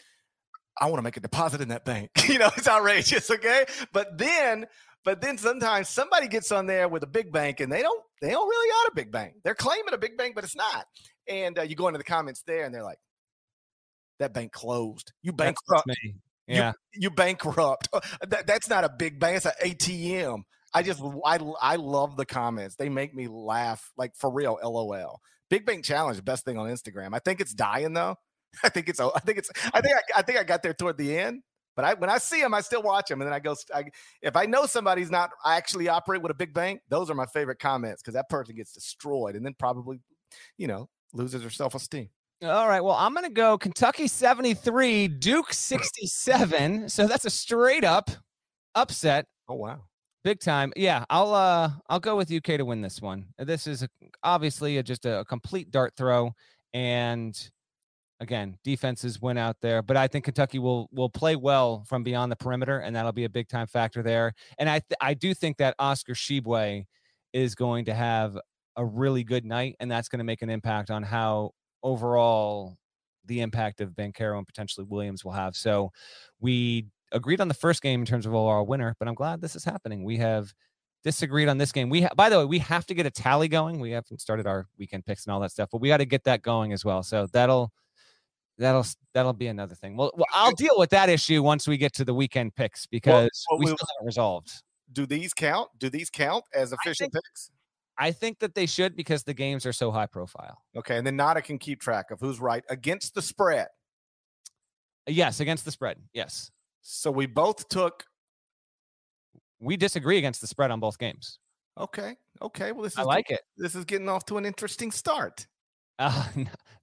[0.79, 2.09] I want to make a deposit in that bank.
[2.29, 3.29] you know, it's outrageous.
[3.29, 4.65] Okay, but then.
[5.05, 8.31] But then sometimes somebody gets on there with a big bank and they don't they
[8.31, 9.35] don't really got a big bank.
[9.43, 10.85] They're claiming a big bank, but it's not.
[11.27, 12.97] And uh, you go into the comments there and they're like,
[14.19, 15.11] that bank closed.
[15.21, 15.85] You bankrupt.
[15.87, 16.15] me.
[16.47, 16.73] Yeah.
[16.93, 17.89] You bankrupt.
[17.93, 19.37] Uh, That, that's not a big bank.
[19.37, 20.41] It's an ATM.
[20.73, 22.75] I just I I love the comments.
[22.75, 24.57] They make me laugh like for real.
[24.61, 25.21] LOL.
[25.49, 27.13] Big Bank Challenge, best thing on Instagram.
[27.13, 28.15] I think it's dying though.
[28.63, 28.99] I think it's.
[28.99, 29.49] I think it's.
[29.73, 31.43] I think I, I think I got there toward the end.
[31.75, 33.55] But I when I see them, I still watch them, and then I go.
[33.73, 33.85] I,
[34.21, 37.25] if I know somebody's not I actually operate with a big bank, those are my
[37.25, 39.99] favorite comments because that person gets destroyed, and then probably,
[40.57, 42.09] you know, loses her self esteem.
[42.43, 42.81] All right.
[42.81, 46.89] Well, I'm going to go Kentucky 73, Duke 67.
[46.89, 48.11] So that's a straight up
[48.75, 49.25] upset.
[49.47, 49.81] Oh wow.
[50.23, 50.73] Big time.
[50.75, 53.27] Yeah, I'll uh I'll go with UK to win this one.
[53.37, 53.89] This is a,
[54.23, 56.33] obviously a, just a, complete dart throw
[56.73, 57.51] and
[58.19, 62.31] again, defenses went out there, but I think Kentucky will will play well from beyond
[62.31, 64.33] the perimeter and that'll be a big time factor there.
[64.57, 66.85] And I th- I do think that Oscar Tshiebwe
[67.33, 68.37] is going to have
[68.77, 71.51] a really good night and that's going to make an impact on how
[71.83, 72.77] overall
[73.25, 75.55] the impact of Banchero and potentially Williams will have.
[75.55, 75.91] So
[76.39, 79.55] we agreed on the first game in terms of our winner, but I'm glad this
[79.55, 80.03] is happening.
[80.03, 80.53] We have
[81.03, 81.89] disagreed on this game.
[81.89, 83.79] We, ha- by the way, we have to get a tally going.
[83.79, 86.23] We haven't started our weekend picks and all that stuff, but we got to get
[86.25, 87.03] that going as well.
[87.03, 87.71] So that'll
[88.57, 89.97] that'll that'll be another thing.
[89.97, 93.45] Well, well, I'll deal with that issue once we get to the weekend picks because
[93.49, 94.51] well, well, we still haven't resolved.
[94.93, 95.69] Do these count?
[95.79, 97.51] Do these count as official I think, picks?
[97.97, 100.61] I think that they should because the games are so high profile.
[100.75, 103.67] Okay, and then Nada can keep track of who's right against the spread.
[105.07, 105.97] Yes, against the spread.
[106.13, 106.51] Yes.
[106.81, 108.05] So we both took.
[109.59, 111.39] We disagree against the spread on both games.
[111.79, 112.15] Okay.
[112.41, 112.71] Okay.
[112.71, 113.41] Well, this is I like it.
[113.57, 115.47] This is getting off to an interesting start.
[115.99, 116.25] Uh,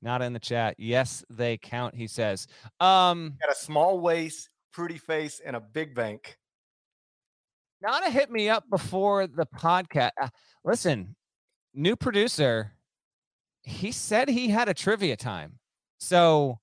[0.01, 0.75] not in the chat.
[0.79, 1.95] Yes, they count.
[1.95, 2.47] He says.
[2.81, 6.39] Um, got a small waist, pretty face, and a big bank.
[7.83, 10.13] Nada hit me up before the podcast.
[10.21, 10.29] Uh,
[10.65, 11.15] listen,
[11.75, 12.73] new producer.
[13.65, 15.59] He said he had a trivia time,
[15.99, 16.59] so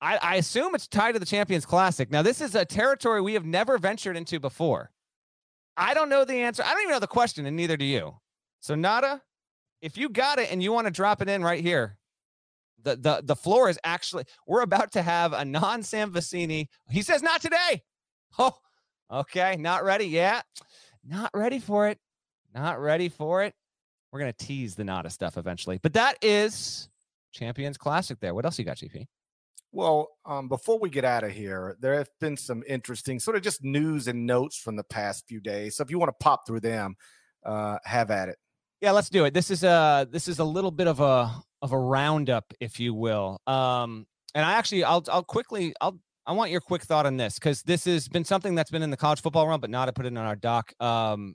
[0.00, 2.10] I, I assume it's tied to the Champions Classic.
[2.10, 4.90] Now, this is a territory we have never ventured into before.
[5.78, 6.62] I don't know the answer.
[6.62, 8.16] I don't even know the question, and neither do you.
[8.60, 9.22] So, Nada,
[9.84, 11.98] if you got it and you want to drop it in right here,
[12.82, 16.68] the the the floor is actually we're about to have a non Sam Vecenie.
[16.88, 17.82] He says not today.
[18.38, 18.56] Oh,
[19.12, 20.06] okay, not ready.
[20.06, 20.44] yet.
[21.04, 21.98] not ready for it.
[22.54, 23.54] Not ready for it.
[24.10, 26.88] We're gonna tease the Nada stuff eventually, but that is
[27.30, 28.18] Champions Classic.
[28.18, 28.34] There.
[28.34, 29.06] What else you got, GP?
[29.70, 33.42] Well, um, before we get out of here, there have been some interesting sort of
[33.42, 35.76] just news and notes from the past few days.
[35.76, 36.96] So if you want to pop through them,
[37.44, 38.38] uh, have at it.
[38.84, 39.32] Yeah, let's do it.
[39.32, 41.32] This is a this is a little bit of a
[41.62, 43.40] of a roundup, if you will.
[43.46, 47.38] Um, and I actually, I'll I'll quickly, I'll I want your quick thought on this
[47.38, 49.94] because this has been something that's been in the college football realm, but not to
[49.94, 50.74] put it in our doc.
[50.80, 51.34] Um,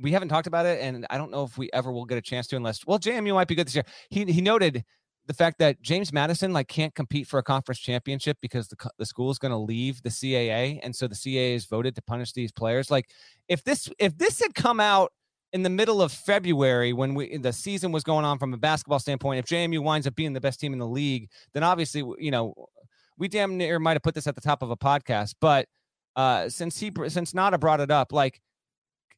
[0.00, 2.22] we haven't talked about it, and I don't know if we ever will get a
[2.22, 3.86] chance to, unless well, JMU might be good this year.
[4.10, 4.84] He he noted
[5.26, 9.06] the fact that James Madison like can't compete for a conference championship because the the
[9.06, 12.34] school is going to leave the CAA, and so the CAA has voted to punish
[12.34, 12.88] these players.
[12.88, 13.10] Like
[13.48, 15.10] if this if this had come out
[15.54, 18.98] in the middle of February when we the season was going on from a basketball
[18.98, 22.32] standpoint, if JMU winds up being the best team in the league, then obviously you
[22.32, 22.54] know
[23.16, 25.36] we damn near might have put this at the top of a podcast.
[25.40, 25.68] But
[26.16, 28.40] uh, since he since Nada brought it up, like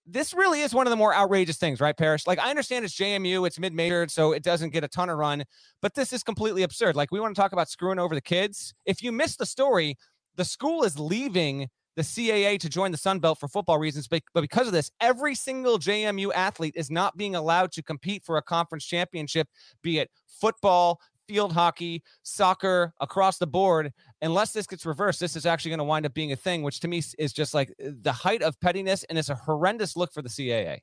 [0.05, 2.27] this really is one of the more outrageous things, right, Parrish?
[2.27, 5.43] Like I understand it's JMU, it's mid-major, so it doesn't get a ton of run,
[5.81, 6.97] but this is completely absurd.
[6.97, 8.75] Like we want to talk about screwing over the kids.
[8.85, 9.97] If you missed the story,
[10.37, 14.07] the school is leaving the CAA to join the Sun Belt for football reasons.
[14.07, 18.23] But, but because of this, every single JMU athlete is not being allowed to compete
[18.25, 19.49] for a conference championship,
[19.83, 23.93] be it football, field hockey, soccer, across the board.
[24.23, 26.81] Unless this gets reversed, this is actually going to wind up being a thing, which
[26.81, 29.05] to me is just like uh, the height of pettiness.
[29.05, 30.81] And it's a horrendous look for the CAA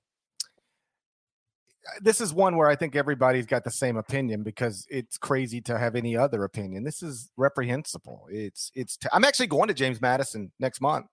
[2.02, 5.78] this is one where I think everybody's got the same opinion because it's crazy to
[5.78, 6.84] have any other opinion.
[6.84, 8.28] This is reprehensible.
[8.30, 8.98] It's it's.
[9.12, 11.08] I'm actually going to James Madison next month.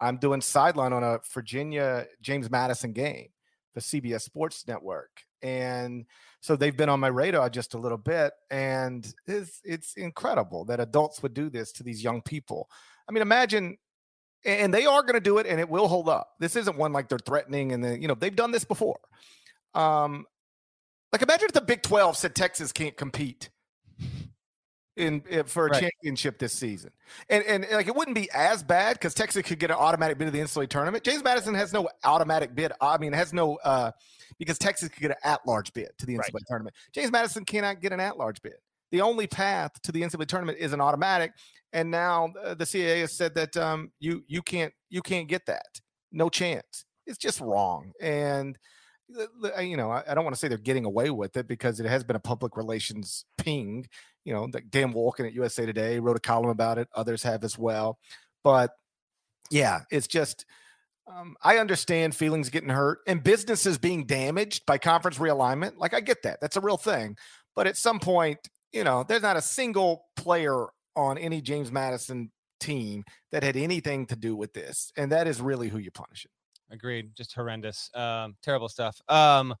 [0.00, 3.28] I'm doing sideline on a Virginia James Madison game,
[3.74, 5.10] the CBS Sports Network,
[5.42, 6.04] and
[6.40, 10.80] so they've been on my radar just a little bit, and it's it's incredible that
[10.80, 12.68] adults would do this to these young people.
[13.08, 13.78] I mean, imagine
[14.44, 16.34] and they are going to do it and it will hold up.
[16.38, 19.00] This isn't one like they're threatening and then, you know, they've done this before.
[19.76, 20.24] Um,
[21.12, 23.50] like imagine if the Big 12 said Texas can't compete
[24.96, 25.82] in, in for a right.
[25.82, 26.90] championship this season.
[27.28, 30.26] And and like it wouldn't be as bad because Texas could get an automatic bid
[30.26, 31.04] to the NCAA tournament.
[31.04, 32.72] James Madison has no automatic bid.
[32.80, 33.92] I mean, has no uh
[34.38, 36.42] because Texas could get an at-large bid to the NCAA right.
[36.48, 36.76] tournament.
[36.92, 38.54] James Madison cannot get an at-large bid.
[38.90, 41.32] The only path to the NCAA tournament is an automatic,
[41.72, 45.80] and now the CAA has said that um, you you can't you can't get that.
[46.12, 46.84] No chance.
[47.06, 47.92] It's just wrong.
[48.00, 48.58] And
[49.60, 52.04] you know, I don't want to say they're getting away with it because it has
[52.04, 53.86] been a public relations ping.
[54.24, 56.88] You know, like Dan Wolken at USA Today wrote a column about it.
[56.94, 57.98] Others have as well.
[58.42, 58.72] But
[59.50, 60.44] yeah, it's just
[61.12, 65.74] um, I understand feelings getting hurt and businesses being damaged by conference realignment.
[65.76, 66.40] Like I get that.
[66.40, 67.16] That's a real thing.
[67.54, 68.38] But at some point,
[68.72, 74.06] you know, there's not a single player on any James Madison team that had anything
[74.06, 74.90] to do with this.
[74.96, 76.30] And that is really who you're punishing.
[76.70, 77.10] Agreed.
[77.16, 77.90] Just horrendous.
[77.94, 79.00] Um, terrible stuff.
[79.08, 79.54] Um,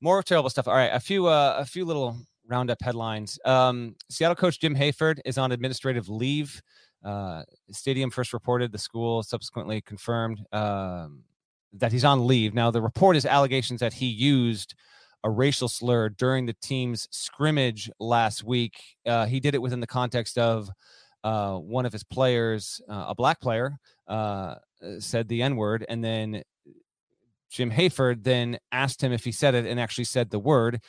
[0.00, 0.68] more terrible stuff.
[0.68, 3.38] All right, a few uh, a few little roundup headlines.
[3.44, 6.62] Um, Seattle coach Jim Hayford is on administrative leave.
[7.04, 8.72] Uh, stadium first reported.
[8.72, 11.24] The school subsequently confirmed um,
[11.74, 12.54] that he's on leave.
[12.54, 14.74] Now, the report is allegations that he used
[15.24, 18.80] a racial slur during the team's scrimmage last week.
[19.04, 20.70] Uh, he did it within the context of
[21.24, 25.84] uh, one of his players, uh, a black player, uh, uh, said the N word,
[25.88, 26.42] and then
[27.50, 30.80] Jim Hayford then asked him if he said it and actually said the word.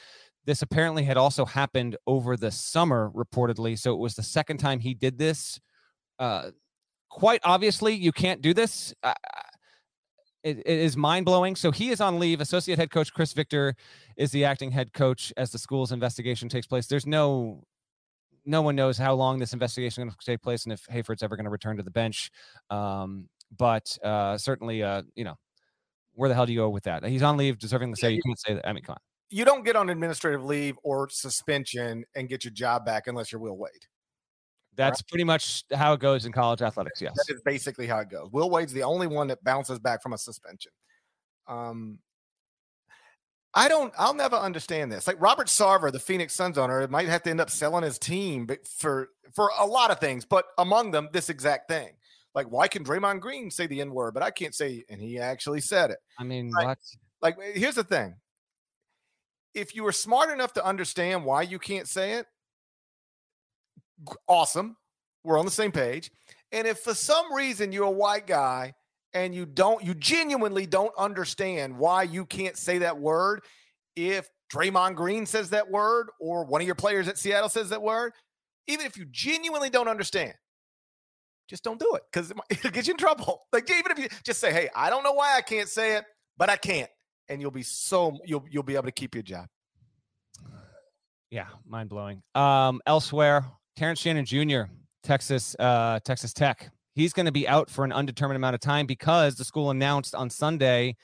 [0.46, 3.78] This apparently had also happened over the summer, reportedly.
[3.78, 5.60] So it was the second time he did this.
[6.18, 6.52] Uh,
[7.10, 8.94] quite obviously, you can't do this.
[9.04, 9.14] Uh,
[10.44, 11.56] it, it is mind blowing.
[11.56, 12.42] So he is on leave.
[12.42, 13.76] Associate head coach Chris Victor
[14.18, 16.88] is the acting head coach as the school's investigation takes place.
[16.88, 17.64] There's no
[18.46, 21.24] no one knows how long this investigation is going to take place and if Hayford's
[21.24, 22.32] ever going to return to the bench.
[22.70, 25.36] Um, but uh, certainly, uh, you know,
[26.14, 27.04] where the hell do you go with that?
[27.06, 28.68] He's on leave, deserving to say you can't say that.
[28.68, 29.00] I mean, come on.
[29.30, 33.40] You don't get on administrative leave or suspension and get your job back unless you're
[33.40, 33.72] Will Wade.
[34.76, 35.08] That's right.
[35.08, 37.02] pretty much how it goes in college athletics.
[37.02, 38.30] Yes, that is basically how it goes.
[38.32, 40.72] Will Wade's the only one that bounces back from a suspension.
[41.48, 42.00] Um,
[43.54, 43.94] I don't.
[43.98, 45.08] I'll never understand this.
[45.08, 48.48] Like Robert Sarver, the Phoenix Suns owner, might have to end up selling his team
[48.78, 51.90] for for a lot of things, but among them, this exact thing.
[52.36, 54.84] Like, why can Draymond Green say the N word, but I can't say?
[54.90, 55.98] And he actually said it.
[56.20, 56.78] I mean, like, what?
[57.22, 58.16] Like, eh, here's the thing:
[59.56, 62.28] if you were smart enough to understand why you can't say it,
[64.28, 64.78] awesome.
[65.24, 66.12] We're on the same page.
[66.52, 68.74] And if for some reason you're a white guy
[69.14, 73.42] and you don't, you genuinely don't understand why you can't say that word,
[73.96, 77.82] if Draymond Green says that word or one of your players at Seattle says that
[77.82, 78.14] word,
[78.68, 80.34] even if you genuinely don't understand,
[81.50, 83.42] just don't do it because it'll get you in trouble.
[83.52, 86.06] Like even if you just say, "Hey, I don't know why I can't say it,
[86.38, 86.90] but I can't,"
[87.28, 89.48] and you'll be so you'll you'll be able to keep your job.
[91.32, 92.22] Yeah, mind blowing.
[92.36, 93.46] Um, elsewhere,
[93.76, 94.64] Terrence Shannon Jr.,
[95.04, 96.72] Texas, uh, Texas Tech.
[96.94, 100.16] He's going to be out for an undetermined amount of time because the school announced
[100.16, 100.96] on Sunday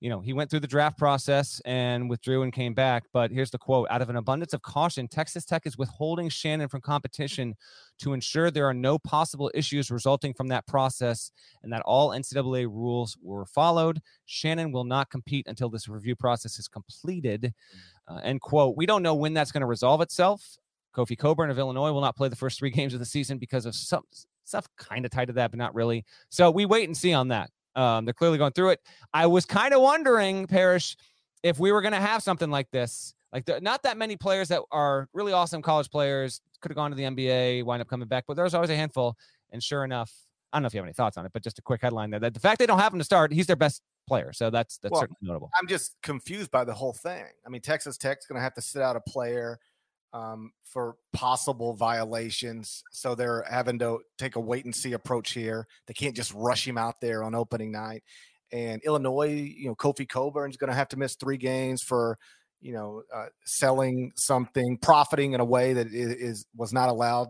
[0.00, 3.04] you know, he went through the draft process and withdrew and came back.
[3.12, 6.68] But here's the quote Out of an abundance of caution, Texas Tech is withholding Shannon
[6.68, 7.56] from competition
[8.00, 11.32] to ensure there are no possible issues resulting from that process
[11.62, 14.00] and that all NCAA rules were followed.
[14.26, 17.52] Shannon will not compete until this review process is completed.
[18.06, 18.76] Uh, end quote.
[18.76, 20.58] We don't know when that's going to resolve itself.
[20.96, 23.66] Kofi Cockburn of Illinois will not play the first three games of the season because
[23.66, 24.04] of some
[24.48, 26.04] stuff kind of tied to that, but not really.
[26.30, 27.50] So we wait and see on that.
[27.76, 28.80] Um, they're clearly going through it.
[29.14, 30.96] I was kind of wondering, Parrish,
[31.42, 33.14] if we were going to have something like this.
[33.32, 36.90] Like, there, not that many players that are really awesome college players could have gone
[36.90, 39.16] to the NBA, wind up coming back, but there's always a handful.
[39.52, 40.12] And sure enough,
[40.52, 42.10] I don't know if you have any thoughts on it, but just a quick headline
[42.10, 44.32] there that the fact they don't have him to start, he's their best player.
[44.32, 45.50] So that's that's well, certainly notable.
[45.58, 47.24] I'm just confused by the whole thing.
[47.46, 49.60] I mean, Texas Tech's going to have to sit out a player
[50.12, 52.82] um, for possible violations.
[52.90, 55.66] So they're having to take a wait and see approach here.
[55.86, 58.02] They can't just rush him out there on opening night.
[58.50, 62.18] And Illinois, you know, Kofi Cockburn's going to have to miss three games for,
[62.60, 67.28] you know, uh, selling something, profiting in a way that is, is was not allowed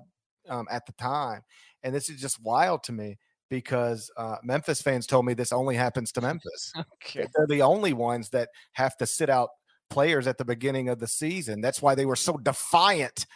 [0.48, 1.42] um, at the time.
[1.82, 3.18] And this is just wild to me
[3.50, 6.72] because uh, Memphis fans told me this only happens to Memphis.
[6.76, 7.26] okay.
[7.34, 9.50] They're the only ones that have to sit out
[9.90, 11.60] players at the beginning of the season.
[11.60, 13.26] That's why they were so defiant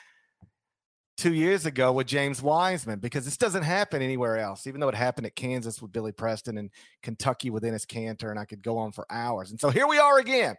[1.16, 4.66] two years ago with James Wiseman because this doesn't happen anywhere else.
[4.66, 6.70] Even though it happened at Kansas with Billy Preston and
[7.02, 9.50] Kentucky with Enes Kanter, and I could go on for hours.
[9.50, 10.56] And so here we are again.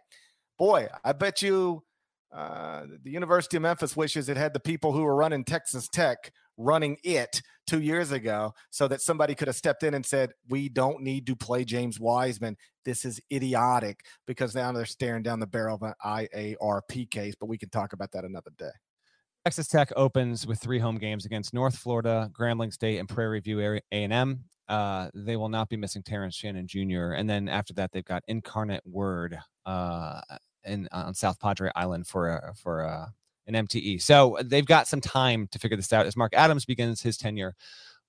[0.58, 1.82] Boy, I bet you
[2.32, 6.32] uh, the University of Memphis wishes it had the people who were running Texas Tech
[6.56, 10.68] running it two years ago so that somebody could have stepped in and said, We
[10.68, 12.56] don't need to play James Wiseman.
[12.84, 17.46] This is idiotic because now they're staring down the barrel of an IARP case, but
[17.46, 18.70] we can talk about that another day.
[19.44, 23.78] Texas Tech opens with three home games against North Florida, Grambling State, and Prairie View
[23.92, 24.44] A&M.
[24.68, 27.12] Uh, they will not be missing Terrence Shannon Jr.
[27.12, 30.22] And then after that, they've got Incarnate Word uh,
[30.64, 33.12] in on South Padre Island for a, for a,
[33.46, 34.00] an MTE.
[34.00, 37.54] So they've got some time to figure this out as Mark Adams begins his tenure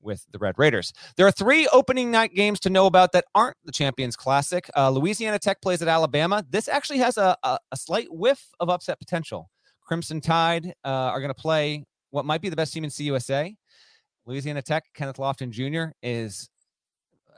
[0.01, 0.93] with the Red Raiders.
[1.17, 4.69] There are three opening night games to know about that aren't the Champions Classic.
[4.75, 6.45] Uh, Louisiana Tech plays at Alabama.
[6.49, 9.49] This actually has a, a, a slight whiff of upset potential.
[9.81, 13.55] Crimson Tide uh, are going to play what might be the best team in CUSA.
[14.25, 15.93] Louisiana Tech, Kenneth Lofton Jr.
[16.01, 16.49] is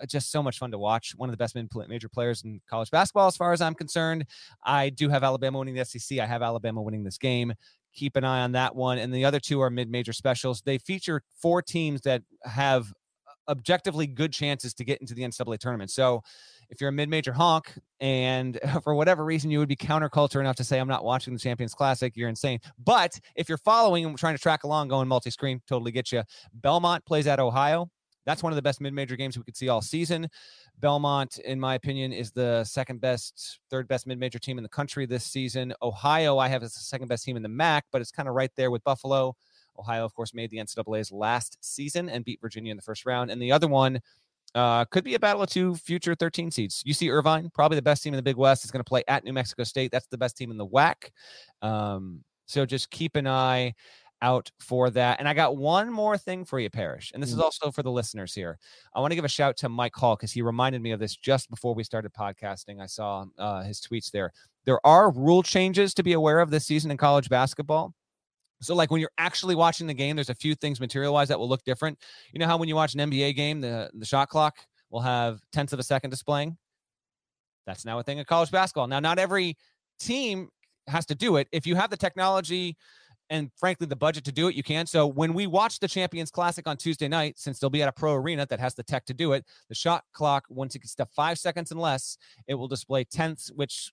[0.01, 1.13] uh, just so much fun to watch.
[1.17, 1.57] One of the best
[1.89, 4.25] major players in college basketball, as far as I'm concerned.
[4.63, 6.19] I do have Alabama winning the SEC.
[6.19, 7.53] I have Alabama winning this game.
[7.97, 8.99] Keep an eye on that one.
[8.99, 10.61] And the other two are mid-major specials.
[10.61, 12.93] They feature four teams that have
[13.27, 15.91] uh, objectively good chances to get into the NCAA tournament.
[15.91, 16.21] So
[16.69, 20.63] if you're a mid-major honk and for whatever reason you would be counterculture enough to
[20.63, 22.59] say I'm not watching the Champions Classic, you're insane.
[22.83, 26.23] But if you're following and trying to track along, going multi-screen, totally get you.
[26.53, 27.89] Belmont plays at Ohio.
[28.27, 30.27] That's one of the best mid-major games we could see all season.
[30.79, 35.05] Belmont, in my opinion, is the second best, third best mid-major team in the country
[35.05, 35.73] this season.
[35.81, 38.35] Ohio, I have as the second best team in the MAC, but it's kind of
[38.35, 39.35] right there with Buffalo.
[39.79, 43.31] Ohio, of course, made the NCAA's last season and beat Virginia in the first round.
[43.31, 43.99] And the other one
[44.55, 46.81] Uh, could be a battle of two future 13 seeds.
[46.87, 49.23] UC Irvine, probably the best team in the Big West, is going to play at
[49.25, 49.91] New Mexico State.
[49.91, 51.11] That's the best team in the WAC.
[51.61, 53.75] Um, so just keep an eye
[54.21, 55.19] out for that.
[55.19, 57.11] And I got one more thing for you, Parrish.
[57.13, 57.43] And this is Mhm.
[57.43, 58.57] also for the listeners here.
[58.95, 61.15] I want to give a shout to Mike Hall because he reminded me of this
[61.15, 62.81] just before we started podcasting.
[62.81, 64.31] I saw uh, his tweets there.
[64.65, 67.93] There are rule changes to be aware of this season in college basketball.
[68.59, 71.37] So, like when you're actually watching the game, there's a few things material wise that
[71.37, 71.99] will look different.
[72.33, 74.57] You know how when you watch an NBA game, the, the shot clock
[74.89, 76.57] will have tenths of a second displaying?
[77.67, 78.87] That's now a thing in college basketball.
[78.87, 79.57] Now, not every
[79.99, 80.49] team
[80.87, 81.47] has to do it.
[81.51, 82.77] If you have the technology
[83.29, 84.85] and frankly the budget to do it, you can.
[84.85, 87.91] So when we watch the Champions Classic on Tuesday night, since they'll be at a
[87.91, 90.95] pro arena that has the tech to do it, the shot clock, once it gets
[90.95, 92.17] to five seconds and less,
[92.47, 93.91] it will display tenths, which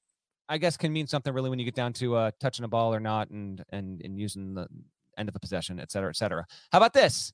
[0.49, 2.95] I guess can mean something really when you get down to uh, touching a ball
[2.95, 4.69] or not and and and using the
[5.17, 6.45] end of a possession, et cetera, et cetera.
[6.71, 7.33] How about this?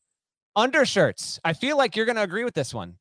[0.56, 1.40] Undershirts.
[1.44, 2.96] I feel like you're going to agree with this one.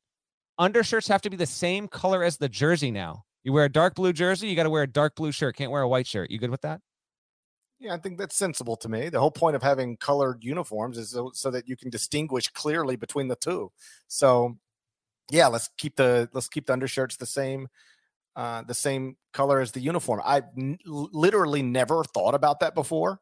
[0.58, 3.24] Undershirts have to be the same color as the jersey now.
[3.44, 5.56] You wear a dark blue jersey, you got to wear a dark blue shirt.
[5.56, 6.30] Can't wear a white shirt.
[6.30, 6.80] You good with that?
[7.80, 9.08] Yeah, I think that's sensible to me.
[9.08, 12.96] The whole point of having colored uniforms is so, so that you can distinguish clearly
[12.96, 13.72] between the two.
[14.06, 14.58] So,
[15.30, 17.68] yeah, let's keep the let's keep the undershirts the same,
[18.36, 20.22] uh, the same color as the uniform.
[20.24, 23.20] I n- literally never thought about that before,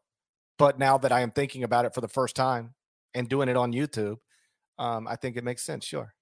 [0.58, 2.74] but now that I am thinking about it for the first time
[3.14, 4.18] and doing it on YouTube,
[4.78, 5.84] um, I think it makes sense.
[5.86, 6.14] Sure.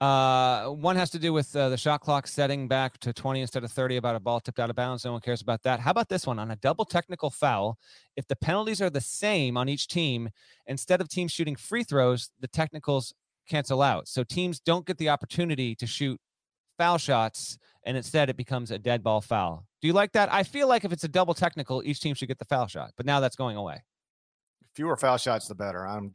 [0.00, 3.64] Uh, one has to do with uh, the shot clock setting back to 20 instead
[3.64, 5.04] of 30 about a ball tipped out of bounds.
[5.04, 5.80] No one cares about that.
[5.80, 7.78] How about this one on a double technical foul?
[8.16, 10.30] If the penalties are the same on each team,
[10.66, 13.12] instead of teams shooting free throws, the technicals
[13.46, 14.08] cancel out.
[14.08, 16.18] So teams don't get the opportunity to shoot
[16.78, 19.66] foul shots, and instead it becomes a dead ball foul.
[19.82, 20.32] Do you like that?
[20.32, 22.92] I feel like if it's a double technical, each team should get the foul shot,
[22.96, 23.82] but now that's going away.
[24.74, 25.86] Fewer foul shots, the better.
[25.86, 26.10] I'm,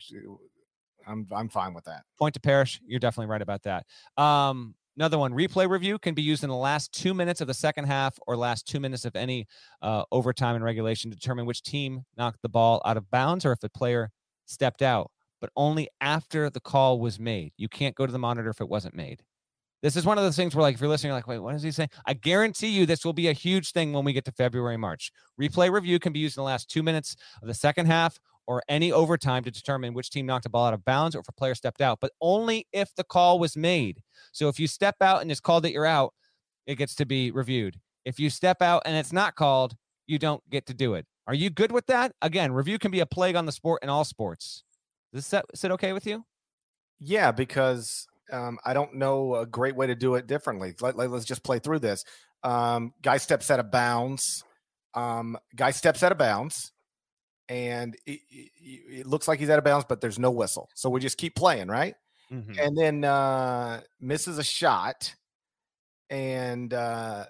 [1.08, 2.04] I'm, I'm fine with that.
[2.18, 2.80] point to Parrish.
[2.86, 3.86] You're definitely right about that.
[4.18, 7.54] Um, another one, replay review can be used in the last two minutes of the
[7.54, 9.48] second half or last two minutes of any
[9.82, 13.52] uh, overtime and regulation to determine which team knocked the ball out of bounds or
[13.52, 14.12] if a player
[14.46, 17.52] stepped out, but only after the call was made.
[17.58, 19.22] You can't go to the monitor if it wasn't made.
[19.84, 21.54] This is one of those things where, like, if you're listening, you're like, wait, what
[21.54, 21.90] is he saying?
[22.08, 25.12] I guarantee you this will be a huge thing when we get to February, March.
[25.40, 28.18] Replay review can be used in the last two minutes of the second half
[28.48, 31.28] or any overtime to determine which team knocked a ball out of bounds or if
[31.28, 34.02] a player stepped out, but only if the call was made.
[34.32, 36.14] So if you step out and it's called that you're out,
[36.68, 37.80] it gets to be reviewed.
[38.06, 39.76] If you step out and it's not called,
[40.08, 41.06] you don't get to do it.
[41.28, 42.14] Are you good with that?
[42.22, 44.64] Again, review can be a plague on the sport in all sports.
[45.14, 46.24] Is this sit okay with you?
[47.00, 50.74] Yeah, because um, I don't know a great way to do it differently.
[50.82, 52.04] Let, let, us just play through this.
[52.44, 54.44] Um, guy steps out of bounds.
[54.94, 56.72] Um, guy steps out of bounds,
[57.50, 58.52] and it, it,
[59.00, 60.70] it looks like he's out of bounds, but there's no whistle.
[60.76, 61.96] So we just keep playing, right?
[62.32, 62.58] Mhm.
[62.60, 65.14] And then uh, misses a shot,
[66.10, 67.26] and uh,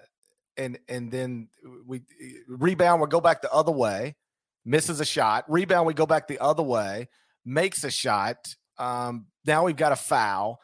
[0.56, 1.48] and and then
[1.86, 2.02] we
[2.48, 3.00] rebound.
[3.02, 4.16] We go back the other way.
[4.64, 5.44] Misses a shot.
[5.48, 5.86] Rebound.
[5.86, 7.08] We go back the other way.
[7.44, 8.38] Makes a shot.
[8.78, 10.60] Um, now we've got a foul.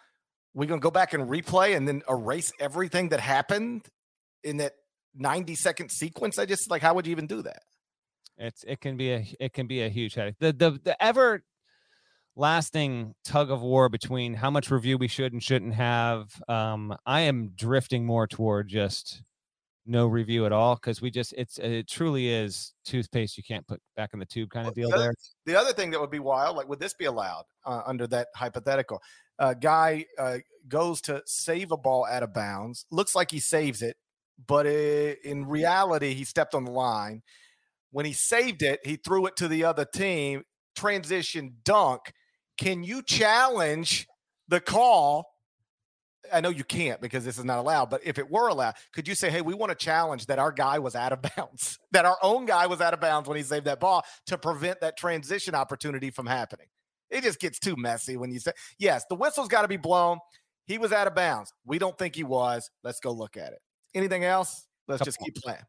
[0.55, 3.87] We're gonna go back and replay and then erase everything that happened
[4.43, 4.73] in that
[5.15, 6.39] 90 second sequence.
[6.39, 7.63] I just like how would you even do that?
[8.43, 10.35] It's it can be a it can be a huge headache.
[10.41, 11.45] The the the ever
[12.35, 16.33] lasting tug of war between how much review we should and shouldn't have.
[16.49, 19.23] Um, I am drifting more toward just
[19.87, 23.81] no review at all because we just it's it truly is toothpaste you can't put
[23.97, 25.15] back in the tube kind of deal the- there.
[25.47, 28.29] The other thing that would be wild, like, would this be allowed uh, under that
[28.35, 29.01] hypothetical?
[29.39, 30.39] Uh, guy uh,
[30.69, 32.87] goes to save a ball out of bounds.
[32.91, 33.97] Looks like he saves it,
[34.47, 37.23] but i in reality, he stepped on the line.
[37.93, 40.43] When he saved it, he threw it to the other team.
[40.75, 42.13] Transition dunk.
[42.59, 44.07] Can you challenge
[44.49, 45.27] the call?
[46.33, 49.07] I know you can't because this is not allowed, but if it were allowed, could
[49.07, 52.05] you say, hey, we want to challenge that our guy was out of bounds, that
[52.07, 54.97] our own guy was out of bounds when he saved that ball to prevent that
[54.97, 56.67] transition opportunity from happening?
[57.11, 60.19] It just gets too messy when you say, yes, the whistle's got to be blown.
[60.65, 61.53] He was out of bounds.
[61.67, 62.71] We don't think he was.
[62.83, 63.59] Let's go look at it.
[63.95, 64.67] Anything else?
[64.89, 65.61] Let's just keep playing.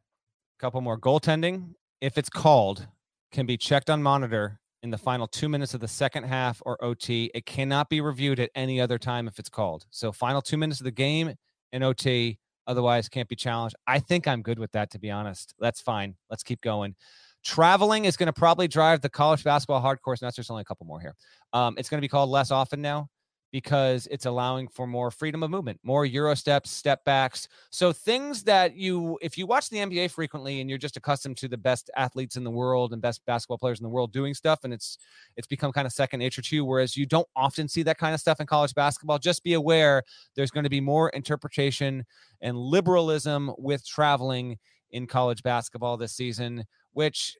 [0.59, 2.87] couple more goaltending if it's called
[3.31, 6.77] can be checked on monitor in the final two minutes of the second half or
[6.83, 9.85] ot it cannot be reviewed at any other time if it's called.
[9.89, 11.33] So final two minutes of the game
[11.71, 12.37] and ot
[12.67, 13.75] otherwise can't be challenged.
[13.87, 15.53] I think i'm good with that to be honest.
[15.59, 16.15] That's fine.
[16.29, 16.95] Let's keep going.
[17.43, 20.85] Traveling is going to probably drive the college basketball hardcore nuts there's only a couple
[20.85, 21.15] more here.
[21.53, 23.09] Um, it's going to be called less often now
[23.53, 27.47] because it's allowing for more freedom of movement, more euro steps, step backs.
[27.69, 31.47] So things that you, if you watch the NBA frequently and you're just accustomed to
[31.47, 34.61] the best athletes in the world and best basketball players in the world doing stuff,
[34.63, 34.97] and it's
[35.37, 36.65] it's become kind of second nature to you.
[36.65, 39.19] Whereas you don't often see that kind of stuff in college basketball.
[39.19, 40.01] Just be aware
[40.35, 42.05] there's going to be more interpretation
[42.41, 44.57] and liberalism with traveling
[44.89, 47.37] in college basketball this season, which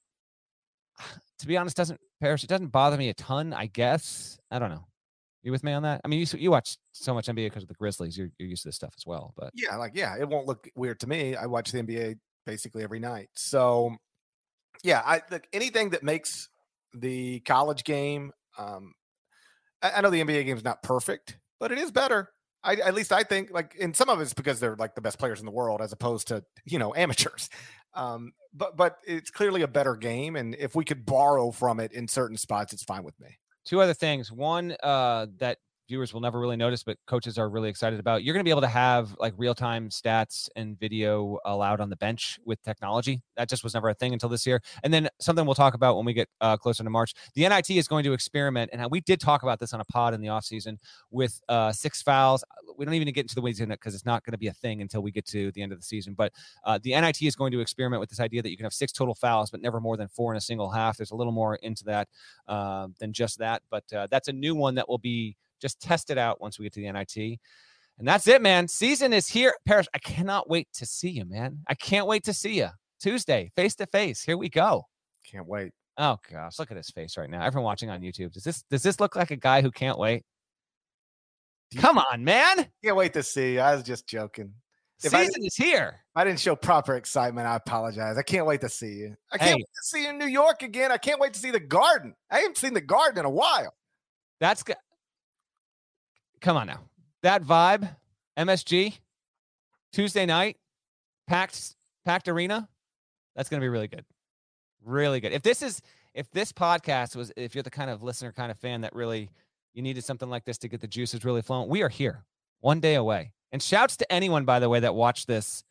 [1.39, 4.38] to be honest doesn't Parrish, it doesn't bother me a ton, I guess.
[4.51, 4.86] I don't know.
[5.43, 6.01] You with me on that?
[6.03, 8.17] I mean, you you watch so much NBA because of the Grizzlies.
[8.17, 9.33] You're, you're used to this stuff as well.
[9.37, 11.35] But yeah, like yeah, it won't look weird to me.
[11.35, 13.29] I watch the NBA basically every night.
[13.33, 13.95] So
[14.83, 16.49] yeah, I look anything that makes
[16.93, 18.31] the college game.
[18.57, 18.93] Um,
[19.81, 22.29] I, I know the NBA game is not perfect, but it is better.
[22.63, 25.19] I, at least I think like, and some of it's because they're like the best
[25.19, 27.49] players in the world as opposed to you know amateurs.
[27.93, 31.91] Um, but but it's clearly a better game, and if we could borrow from it
[31.91, 33.37] in certain spots, it's fine with me.
[33.66, 34.32] Two other things.
[34.32, 38.23] One uh, that viewers will never really notice, but coaches are really excited about.
[38.23, 41.89] You're going to be able to have like real time stats and video allowed on
[41.89, 43.21] the bench with technology.
[43.38, 44.61] That just was never a thing until this year.
[44.84, 47.13] And then something we'll talk about when we get uh, closer to March.
[47.36, 50.13] The NIT is going to experiment, and we did talk about this on a pod
[50.13, 50.77] in the offseason
[51.11, 52.43] with uh, six fouls.
[52.77, 54.47] We don't even get into the weeds in it because it's not going to be
[54.47, 56.13] a thing until we get to the end of the season.
[56.13, 58.73] But uh, the NIT is going to experiment with this idea that you can have
[58.73, 60.97] six total fouls, but never more than four in a single half.
[60.97, 62.07] There's a little more into that
[62.47, 66.11] uh, than just that, but uh, that's a new one that will be just test
[66.11, 67.39] it out once we get to the NIT.
[67.97, 68.68] And that's it, man.
[68.68, 69.55] Season is here.
[69.66, 71.59] Parrish, I cannot wait to see you, man.
[71.68, 72.70] I can't wait to see you.
[72.99, 74.22] Tuesday, face to face.
[74.22, 74.84] Here we go.
[75.30, 75.72] Can't wait.
[75.97, 77.43] Oh gosh, look at his face right now.
[77.43, 78.34] Everyone watching on YouTube.
[78.34, 80.24] Does this does this look like a guy who can't wait?
[81.78, 82.68] Come on, man.
[82.84, 83.59] Can't wait to see you.
[83.59, 84.53] I was just joking.
[85.03, 85.99] If Season is here.
[86.16, 87.47] I didn't show proper excitement.
[87.47, 88.18] I apologize.
[88.18, 89.16] I can't wait to see you.
[89.32, 89.55] I can't hey.
[89.55, 90.91] wait to see you in New York again.
[90.91, 92.16] I can't wait to see the garden.
[92.32, 93.74] I haven't seen the garden in a while.
[94.39, 94.78] That's good
[96.43, 96.81] come on now.
[97.23, 97.89] That vibe,
[98.37, 98.99] MSG,
[99.91, 100.57] Tuesday night,
[101.27, 101.75] packed
[102.05, 102.67] packed arena.
[103.35, 104.05] That's going to be really good.
[104.85, 105.31] Really good.
[105.31, 105.81] If this is
[106.13, 109.29] if this podcast was if you're the kind of listener kind of fan that really
[109.73, 112.23] you needed something like this to get the juices really flowing, we are here.
[112.59, 113.31] One day away.
[113.51, 115.63] And shouts to anyone by the way that watched this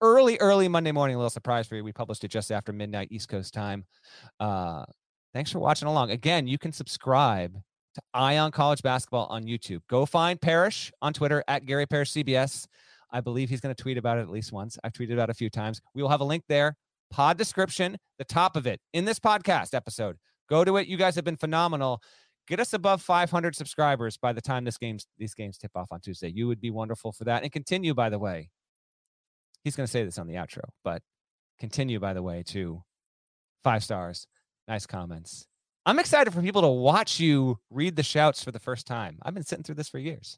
[0.00, 1.84] early early Monday morning, a little surprise for you.
[1.84, 3.84] We published it just after midnight East Coast time.
[4.40, 4.86] Uh
[5.34, 6.10] thanks for watching along.
[6.10, 7.60] Again, you can subscribe
[7.96, 9.80] to on College Basketball on YouTube.
[9.88, 12.66] Go find Parrish on Twitter at Gary Parrish CBS.
[13.10, 14.78] I believe he's going to tweet about it at least once.
[14.82, 15.80] I've tweeted about it a few times.
[15.94, 16.76] We will have a link there.
[17.10, 20.16] Pod description, the top of it in this podcast episode.
[20.48, 20.88] Go to it.
[20.88, 22.00] You guys have been phenomenal.
[22.48, 26.00] Get us above 500 subscribers by the time this game's these games tip off on
[26.00, 26.28] Tuesday.
[26.28, 27.42] You would be wonderful for that.
[27.42, 28.50] And continue, by the way.
[29.64, 31.02] He's going to say this on the outro, but
[31.58, 32.82] continue, by the way, to
[33.64, 34.28] five stars,
[34.68, 35.48] nice comments,
[35.86, 39.18] I'm excited for people to watch you read the shouts for the first time.
[39.22, 40.36] I've been sitting through this for years.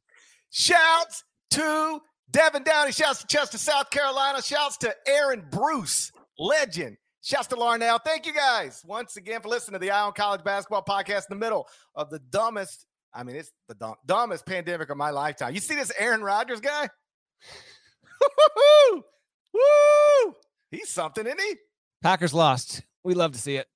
[0.51, 2.93] Shouts to Devin Downey.
[2.93, 4.43] Shouts to Chester, South Carolina.
[4.43, 6.99] Shouts to Aaron Bruce, legend.
[7.23, 7.99] Shouts to Larnell.
[8.05, 11.31] Thank you guys once again for listening to the Eye on College Basketball Podcast in
[11.31, 12.85] the middle of the dumbest,
[13.15, 15.55] I mean, it's the dumb, dumbest pandemic of my lifetime.
[15.55, 16.91] You see this Aaron Rodgers guy?
[19.55, 20.35] Woo!
[20.71, 21.55] He's something, isn't he?
[22.03, 22.83] Packers lost.
[23.03, 23.67] We love to see it.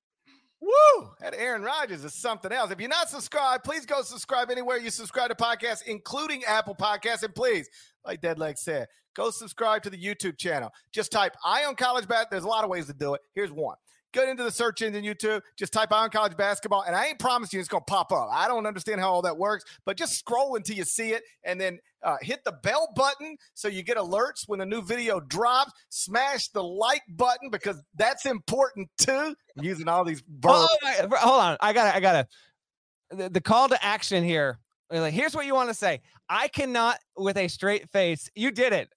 [0.63, 1.09] Woo!
[1.19, 2.71] That Aaron Rodgers is something else.
[2.71, 7.23] If you're not subscribed, please go subscribe anywhere you subscribe to podcasts, including Apple Podcasts.
[7.23, 7.67] And please,
[8.05, 10.71] like Deadleg said, go subscribe to the YouTube channel.
[10.93, 12.27] Just type Eye on College Bat.
[12.31, 13.19] There's a lot of ways to do it.
[13.35, 13.75] Here's one.
[14.13, 17.57] Get into the search engine YouTube, just type on College Basketball, and I ain't promising
[17.57, 18.29] you it's going to pop up.
[18.31, 21.59] I don't understand how all that works, but just scroll until you see it, and
[21.59, 25.71] then uh, hit the bell button so you get alerts when a new video drops.
[25.89, 29.35] Smash the like button because that's important too.
[29.57, 30.69] I'm using all these verbs.
[30.83, 34.59] Oh, hold on, I gotta, I got to the, the call to action here.
[34.91, 36.01] Like, here's what you want to say.
[36.29, 38.89] I cannot, with a straight face, you did it.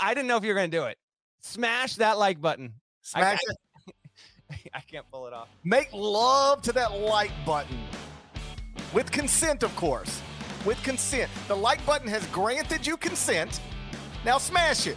[0.00, 0.98] I didn't know if you were going to do it.
[1.42, 2.74] Smash that like button.
[3.02, 3.54] Smash I,
[4.74, 5.48] I can't pull it off.
[5.64, 7.78] Make love to that like button
[8.92, 10.20] with consent, of course.
[10.64, 11.30] With consent.
[11.48, 13.60] The like button has granted you consent.
[14.24, 14.96] Now smash it.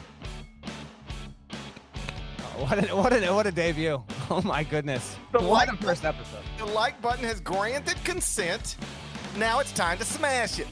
[2.58, 4.03] Oh, what a, what a what a debut!
[4.28, 5.16] Oh my goodness!
[5.34, 6.41] The what like, first episode.
[6.58, 8.78] The like button has granted consent.
[9.38, 10.68] Now it's time to smash it.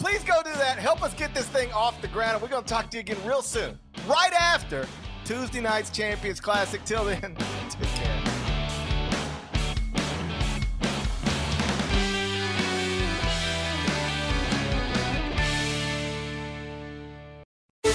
[0.00, 0.78] Please go do that.
[0.78, 3.00] Help us get this thing off the ground, and we're going to talk to you
[3.00, 3.78] again real soon.
[4.08, 4.86] Right after
[5.24, 6.84] Tuesday night's Champions Classic.
[6.84, 7.36] Till then,
[7.70, 8.17] take care.